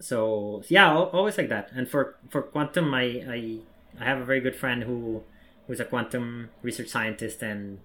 [0.00, 3.58] so yeah always like that and for for quantum i i
[4.00, 5.22] i have a very good friend who
[5.66, 7.80] who's a quantum research scientist and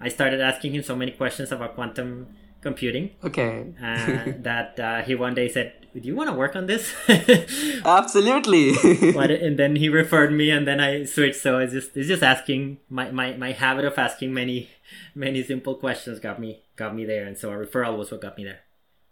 [0.00, 2.26] i started asking him so many questions about quantum
[2.62, 3.72] computing Okay.
[3.82, 6.92] uh, that uh, he one day said do you want to work on this
[7.84, 8.72] Absolutely.
[9.12, 12.22] But- and then he referred me and then i switched so it's just it's just
[12.22, 14.68] asking my, my my habit of asking many
[15.14, 18.36] many simple questions got me got me there and so a referral was what got
[18.36, 18.60] me there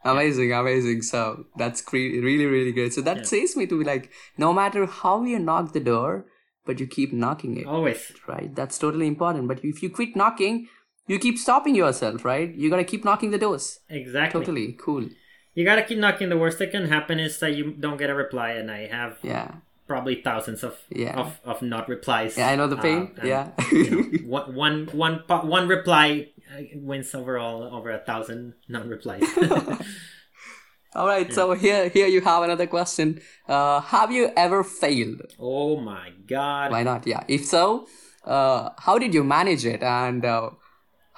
[0.04, 1.02] amazing, amazing.
[1.02, 2.92] So that's cre- really, really good.
[2.92, 3.22] So that Yeah.
[3.24, 6.24] says me to be like, no matter how you knock the door,
[6.64, 7.66] but you keep knocking it.
[7.66, 8.54] always right?
[8.54, 9.48] That's totally important.
[9.48, 10.68] But if you quit knocking,
[11.08, 12.54] you keep stopping yourself, right?
[12.54, 13.80] You gotta keep knocking the doors.
[13.88, 15.08] exactly Totally cool.
[15.54, 16.28] You gotta keep knocking.
[16.28, 19.18] The worst that can happen is that you don't get a reply, and I have
[19.22, 19.50] Yeah,
[19.88, 21.18] probably thousands of Yeah.
[21.18, 22.36] of, of not replies.
[22.38, 23.02] yeah, I know the pain.
[23.18, 24.02] Uh, and, yeah, you know,
[24.54, 29.24] one one one reply uh, wins overall over a thousand non-replies.
[30.94, 31.32] All right.
[31.32, 33.20] So here, here you have another question.
[33.48, 35.22] Uh, have you ever failed?
[35.38, 36.70] oh my god!
[36.70, 37.06] Why not?
[37.06, 37.22] Yeah.
[37.28, 37.86] If so,
[38.24, 40.50] uh, how did you manage it, and uh,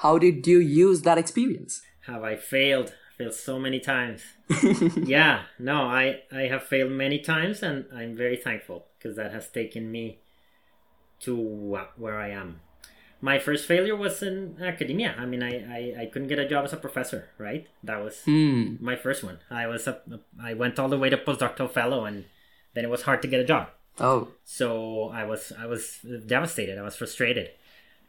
[0.03, 1.83] how did you use that experience?
[2.07, 2.95] Have I failed?
[3.19, 4.23] Failed so many times.
[5.17, 9.49] yeah, no, I I have failed many times, and I'm very thankful because that has
[9.49, 10.21] taken me
[11.21, 11.37] to
[11.97, 12.61] where I am.
[13.21, 15.15] My first failure was in academia.
[15.19, 17.67] I mean, I, I, I couldn't get a job as a professor, right?
[17.85, 18.77] That was Hmm.
[18.81, 19.41] my first one.
[19.51, 20.01] I was a,
[20.43, 22.25] I went all the way to postdoctoral fellow, and
[22.73, 23.69] then it was hard to get a job.
[23.99, 24.29] Oh.
[24.45, 26.79] So I was I was devastated.
[26.79, 27.51] I was frustrated,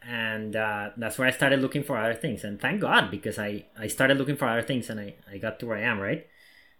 [0.01, 2.43] and uh, that's where I started looking for other things.
[2.43, 5.59] And thank God because I I started looking for other things, and I I got
[5.59, 6.27] to where I am, right?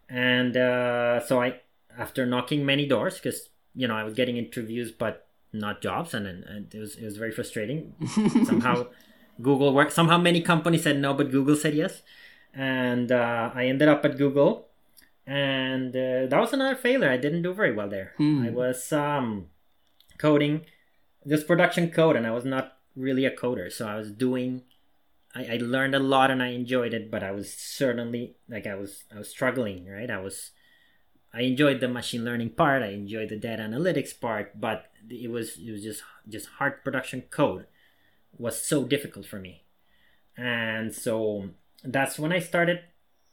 [0.09, 1.61] And uh, so I
[1.97, 6.25] after knocking many doors because you know I was getting interviews but not jobs, and,
[6.25, 7.93] and, it was it was very frustrating.
[8.45, 8.87] somehow
[9.41, 9.93] Google worked.
[9.93, 12.01] Somehow many companies said no, but Google said yes,
[12.53, 14.67] and uh, I ended up at Google
[15.27, 17.09] and uh, that was another failure.
[17.09, 18.13] I didn't do very well there.
[18.17, 18.43] Hmm.
[18.43, 19.47] I was um,
[20.17, 20.65] coding
[21.23, 23.71] this production code, and I was not really a coder.
[23.71, 24.63] So I was doing.
[25.33, 28.75] I, I learned a lot and I enjoyed it, but I was certainly like I
[28.75, 29.85] was I was struggling.
[29.87, 30.51] Right, I was.
[31.33, 32.83] I enjoyed the machine learning part.
[32.83, 37.21] I enjoyed the data analytics part, but it was it was just just hard production
[37.29, 37.67] code
[38.37, 39.63] was so difficult for me,
[40.37, 41.49] and so
[41.83, 42.81] that's when I started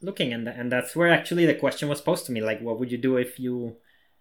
[0.01, 2.93] looking and and that's where actually the question was posed to me like what would
[2.93, 3.77] you do if you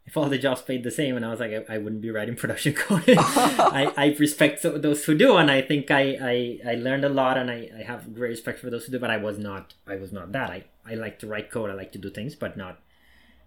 [0.07, 2.09] if all the jobs paid the same and i was like i, I wouldn't be
[2.09, 3.03] writing production code.
[3.07, 7.37] I, I respect those who do and i think I, I i learned a lot
[7.37, 9.95] and I, I have great respect for those who do but i was not i
[9.95, 10.49] was not that.
[10.49, 12.79] I i like to write code i like to do things but not.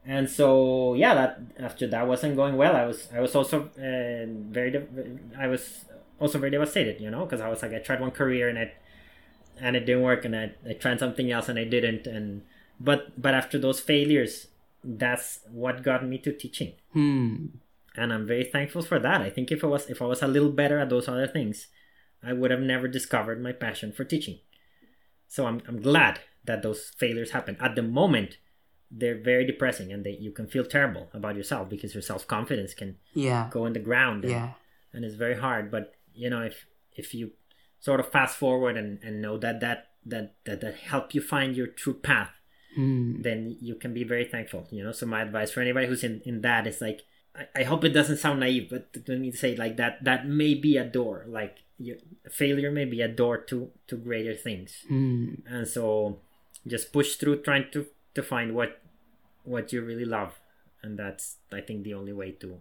[0.07, 4.25] And so yeah that after that wasn't going well i was i was also uh,
[4.51, 4.87] very
[5.39, 5.85] i was
[6.19, 8.75] also very devastated you know because i was like i tried one career and it
[9.61, 12.43] and it didn't work and I, I tried something else and I didn't and
[12.79, 14.49] but but after those failures
[14.85, 17.47] that's what got me to teaching Hmm.
[17.97, 20.29] and i'm very thankful for that i think if i was if i was a
[20.29, 21.69] little better at those other things
[22.23, 24.39] i would have never discovered my passion for teaching
[25.29, 28.39] so i'm, I'm glad that those failures happen at the moment
[28.91, 32.97] they're very depressing and they, you can feel terrible about yourself because your self-confidence can
[33.15, 33.49] Yeah.
[33.49, 34.53] go in the ground and, Yeah.
[34.93, 36.67] and it's very hard but you know if
[36.97, 37.33] if you
[37.79, 41.55] sort of fast forward and, and know that that that that, that help you find
[41.57, 42.33] your true path
[42.75, 43.21] Hmm.
[43.23, 46.21] then you can be very thankful you know so my advice for anybody who's in,
[46.25, 47.01] in that is like
[47.35, 50.55] I, I hope it doesn't sound naive but let me say like that that may
[50.55, 51.97] be a door like your
[52.31, 55.35] failure may be a door to to greater things Hmm.
[55.47, 56.21] and so
[56.67, 58.81] just push through trying to to find what
[59.45, 60.39] what you really love
[60.83, 62.61] and that's i think the only way to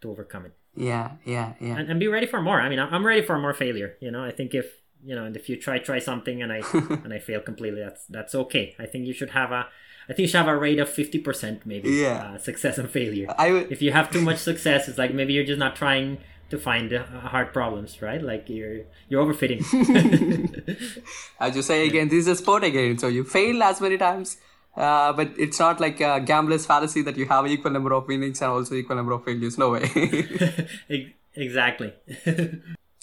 [0.00, 1.12] to overcome it Yeah.
[1.24, 1.54] Yeah.
[1.60, 1.76] Yeah.
[1.78, 4.10] and, and be ready for more i mean I'm- i'm ready for more failure you
[4.10, 4.66] know i think if
[5.04, 6.60] you know in the future i try something and i
[7.04, 9.66] and i fail completely that's that's okay i think you should have a
[10.08, 12.32] i think you should have a rate of 50% maybe Yeah.
[12.34, 13.72] uh, success and failure I would.
[13.72, 16.18] if you have too much success it's like maybe you're just not trying
[16.50, 17.04] to find uh,
[17.34, 19.60] hard problems right like you're you're overfitting
[21.40, 22.96] As you say again, this is a sport again.
[22.98, 24.36] So you fail as many times,
[24.76, 28.40] uh, but it's not like a gambler's fallacy that you have equal number of winnings
[28.42, 29.58] and also equal number of failures.
[29.58, 29.84] No way.
[31.36, 31.92] Exactly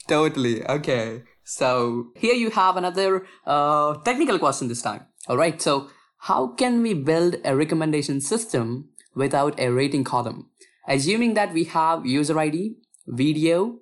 [0.07, 0.65] totally.
[0.65, 1.23] Okay.
[1.43, 5.05] So here you have another uh, technical question this time.
[5.27, 5.61] All right.
[5.61, 10.49] So how can we build a recommendation system without a rating column?
[10.88, 12.76] Assuming that we have user ID,
[13.07, 13.80] video,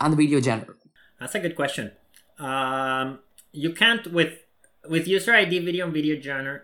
[0.00, 0.74] and video genre.
[1.20, 1.92] That's a good question.
[2.38, 3.20] Um,
[3.52, 4.38] you can't with
[4.88, 6.62] with user ID, video, and video genre.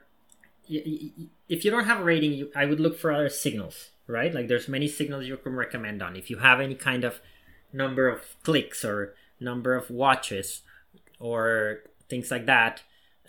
[0.69, 4.35] If you don't have a rating, you, I would look for other signals, right?
[4.35, 6.17] Like there's many signals you can recommend on.
[6.17, 7.21] If you have any kind of
[7.73, 10.63] number of clicks or number of watches
[11.19, 12.83] or things like that,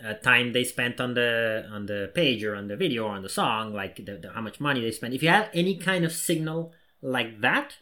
[0.04, 3.22] uh, time they spent on the on the page or on the video or on
[3.22, 5.14] the song, like the, the, how much money they spent.
[5.14, 6.72] If you have any kind of signal
[7.02, 7.76] like that,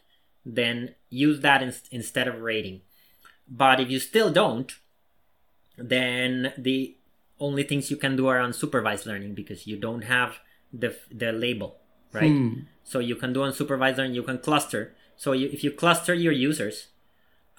[0.45, 2.81] then use that in, instead of rating.
[3.47, 4.71] But if you still don't,
[5.77, 6.97] then the
[7.39, 10.39] only things you can do are unsupervised learning because you don't have
[10.73, 11.77] the the label,
[12.11, 12.31] right?
[12.31, 12.53] Hmm.
[12.83, 14.15] So you can do unsupervised learning.
[14.15, 14.93] You can cluster.
[15.15, 16.87] So you, if you cluster your users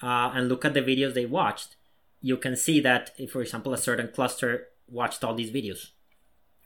[0.01, 1.75] uh, and look at the videos they watched,
[2.21, 5.89] you can see that, if, for example, a certain cluster watched all these videos,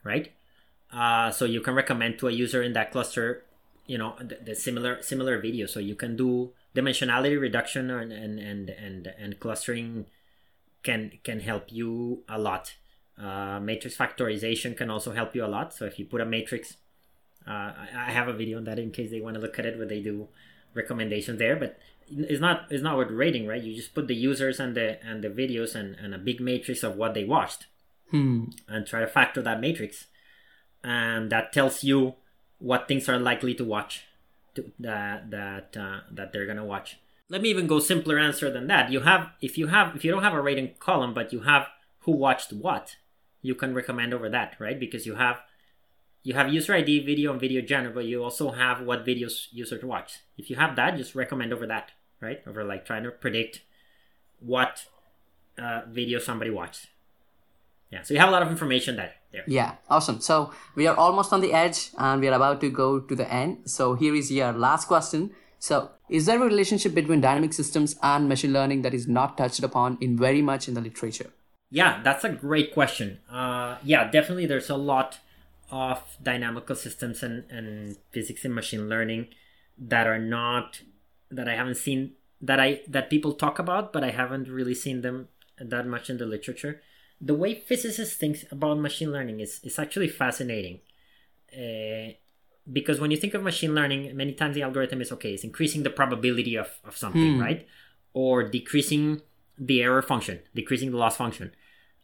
[0.04, 0.32] right?
[0.92, 3.44] Uh, so you can recommend to a user in that cluster,
[3.86, 5.66] you know, the, the similar similar video.
[5.66, 10.06] So you can do dimensionality reduction and and and and, and clustering
[10.82, 12.74] can can help you a lot.
[13.18, 15.72] Uh, matrix factorization can also help you a lot.
[15.72, 16.76] So if you put a matrix,
[17.46, 19.66] uh, I, I have a video on that in case they want to look at
[19.66, 20.28] it where they do
[20.74, 21.56] recommendations there.
[21.56, 23.62] But it's not it's not with rating, right?
[23.62, 26.82] You just put the users and the and the videos and, and a big matrix
[26.82, 27.66] of what they watched
[28.10, 28.44] Hmm.
[28.68, 30.06] and try to factor that matrix,
[30.84, 32.14] and that tells you
[32.58, 34.04] what things are likely to watch,
[34.54, 36.98] to, that that uh, that they're gonna watch.
[37.28, 38.92] Let me even go simpler answer than that.
[38.92, 41.66] You have if you have if you don't have a rating column, but you have
[42.00, 42.96] who watched what,
[43.42, 44.78] you can recommend over that, right?
[44.78, 45.40] Because you have
[46.26, 49.84] you have user ID, video, and video genre, but you also have what videos users
[49.84, 50.18] watch.
[50.36, 52.42] If you have that, just recommend over that, right?
[52.48, 53.60] Over like trying to predict
[54.40, 54.86] what
[55.56, 56.88] uh, video somebody watched.
[57.92, 59.12] Yeah, so you have a lot of information there.
[59.30, 59.44] There.
[59.46, 60.20] Yeah, awesome.
[60.20, 63.32] So we are almost on the edge and we are about to go to the
[63.32, 63.70] end.
[63.70, 65.30] So here is your last question.
[65.60, 69.62] So is there a relationship between dynamic systems and machine learning that is not touched
[69.62, 71.30] upon in very much in the literature?
[71.70, 73.20] Yeah, that's a great question.
[73.30, 74.46] Uh, yeah, definitely.
[74.46, 75.20] There's a lot
[75.70, 79.28] of dynamical systems and, and physics and machine learning
[79.78, 80.82] that are not
[81.30, 85.02] that I haven't seen that I that people talk about, but I haven't really seen
[85.02, 85.28] them
[85.58, 86.80] that much in the literature.
[87.20, 90.80] The way physicists think about machine learning is is actually fascinating.
[91.52, 92.12] Uh,
[92.70, 95.82] because when you think of machine learning, many times the algorithm is okay, it's increasing
[95.84, 97.40] the probability of, of something, Hmm.
[97.40, 97.66] right?
[98.12, 99.22] Or decreasing
[99.56, 101.52] the error function, decreasing the loss function.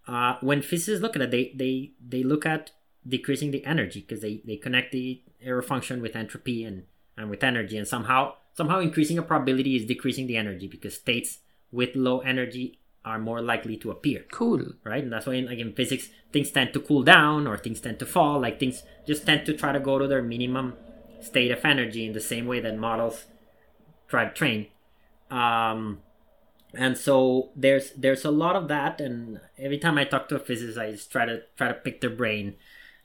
[0.06, 2.70] Uh, when physicists look at it, they, they, they look at
[3.06, 6.84] decreasing the energy because they, they connect the error function with entropy and,
[7.16, 7.76] and with energy.
[7.76, 11.38] And somehow, somehow increasing a probability is decreasing the energy because states
[11.70, 14.74] with low energy are more likely to appear Cool.
[14.84, 15.02] right?
[15.02, 17.98] And that's why, in, like in physics, things tend to cool down or things tend
[17.98, 18.40] to fall.
[18.40, 20.74] Like things just tend to try to go to their minimum
[21.20, 23.24] state of energy in the same way that models
[24.08, 24.68] try to train.
[25.30, 26.00] Um,
[26.74, 29.00] and so there's there's a lot of that.
[29.00, 32.00] And every time I talk to a physicist, I just try to try to pick
[32.00, 32.54] their brain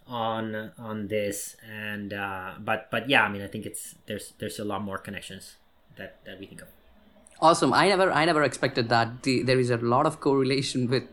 [0.07, 1.55] on on this.
[1.67, 4.97] And uh, but but yeah, I mean, I think it's there's there's a lot more
[4.97, 5.55] connections
[5.97, 6.67] that that we think of.
[7.39, 7.73] Awesome.
[7.73, 11.03] I never, I never expected that the, there is a lot of correlation with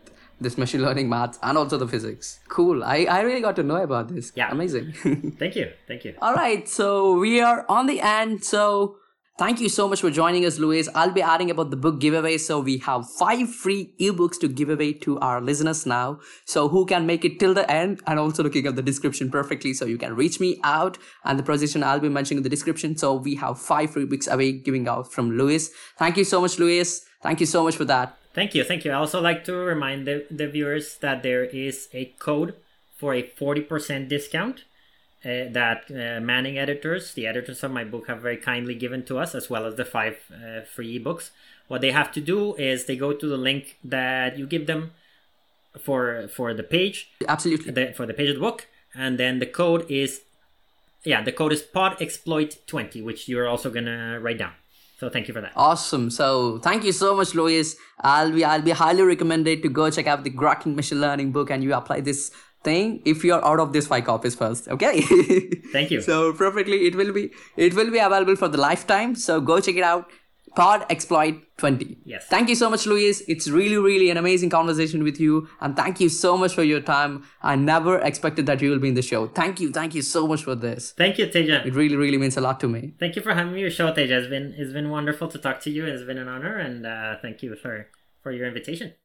[0.41, 2.39] this machine learning maths and also the physics.
[2.47, 2.83] Cool.
[2.83, 4.31] I, I really got to know about this.
[4.35, 4.51] Yeah.
[4.51, 4.93] Amazing.
[5.39, 5.71] Thank you.
[5.87, 6.15] Thank you.
[6.21, 6.67] All right.
[6.67, 8.43] So we are on the end.
[8.43, 8.97] So
[9.37, 10.87] Thank you so much for joining us, Luis.
[10.95, 12.37] I'll be adding about the book giveaway.
[12.37, 16.21] So we have five free ebooks to give away to our listeners now.
[16.45, 19.73] So who can make it till the end and also looking at the description perfectly.
[19.73, 22.95] So you can reach me out and the position I'll be mentioning in the description.
[22.95, 25.69] So we have five free books away giving out from Luis.
[25.97, 27.05] Thank you so much, Luis.
[27.21, 28.17] Thank you so much for that.
[28.33, 28.63] Thank you.
[28.63, 28.91] Thank you.
[28.91, 32.55] I also like to remind the, the viewers that there is a code
[32.95, 34.63] for a 40% discount
[35.25, 39.17] uh, that uh, Manning editors, the editors of my book, have very kindly given to
[39.17, 41.31] us, as well as the five uh, free ebooks.
[41.67, 44.91] What they have to do is they go to the link that you give them
[45.81, 47.71] for for the page, Absolutely.
[47.71, 50.21] the, for the page of the book, and then the code is,
[51.03, 54.53] yeah, the code is pod exploit twenty, which you're also gonna write down.
[54.99, 55.51] So thank you for that.
[55.55, 56.09] Awesome.
[56.09, 57.75] So thank you so much, Luis.
[57.99, 61.49] I'll be I'll be highly recommended to go check out the Grokking Machine Learning book
[61.49, 62.31] and you apply this
[62.65, 65.01] thing if you're out of this five copies first okay?
[65.71, 66.01] Thank you.
[66.01, 69.15] So perfectly it will be it will be available for the lifetime.
[69.15, 70.11] So go check it out.
[70.57, 72.27] Pod exploit 20 yes.
[72.27, 75.49] Thank you so much luis it's really really an amazing conversation with you.
[75.59, 77.25] And thank you so much for your time.
[77.41, 79.27] I never expected that you will be in the show.
[79.27, 80.93] Thank you thank you so much for this.
[81.03, 81.61] Thank you teja.
[81.65, 82.93] It really really means a lot to me.
[82.99, 84.17] Thank you for having me your show teja.
[84.19, 85.85] It's been it's been wonderful to talk to you.
[85.85, 86.57] It's been an honor.
[86.57, 87.89] And uh, thank you for
[88.23, 88.95] for your invitation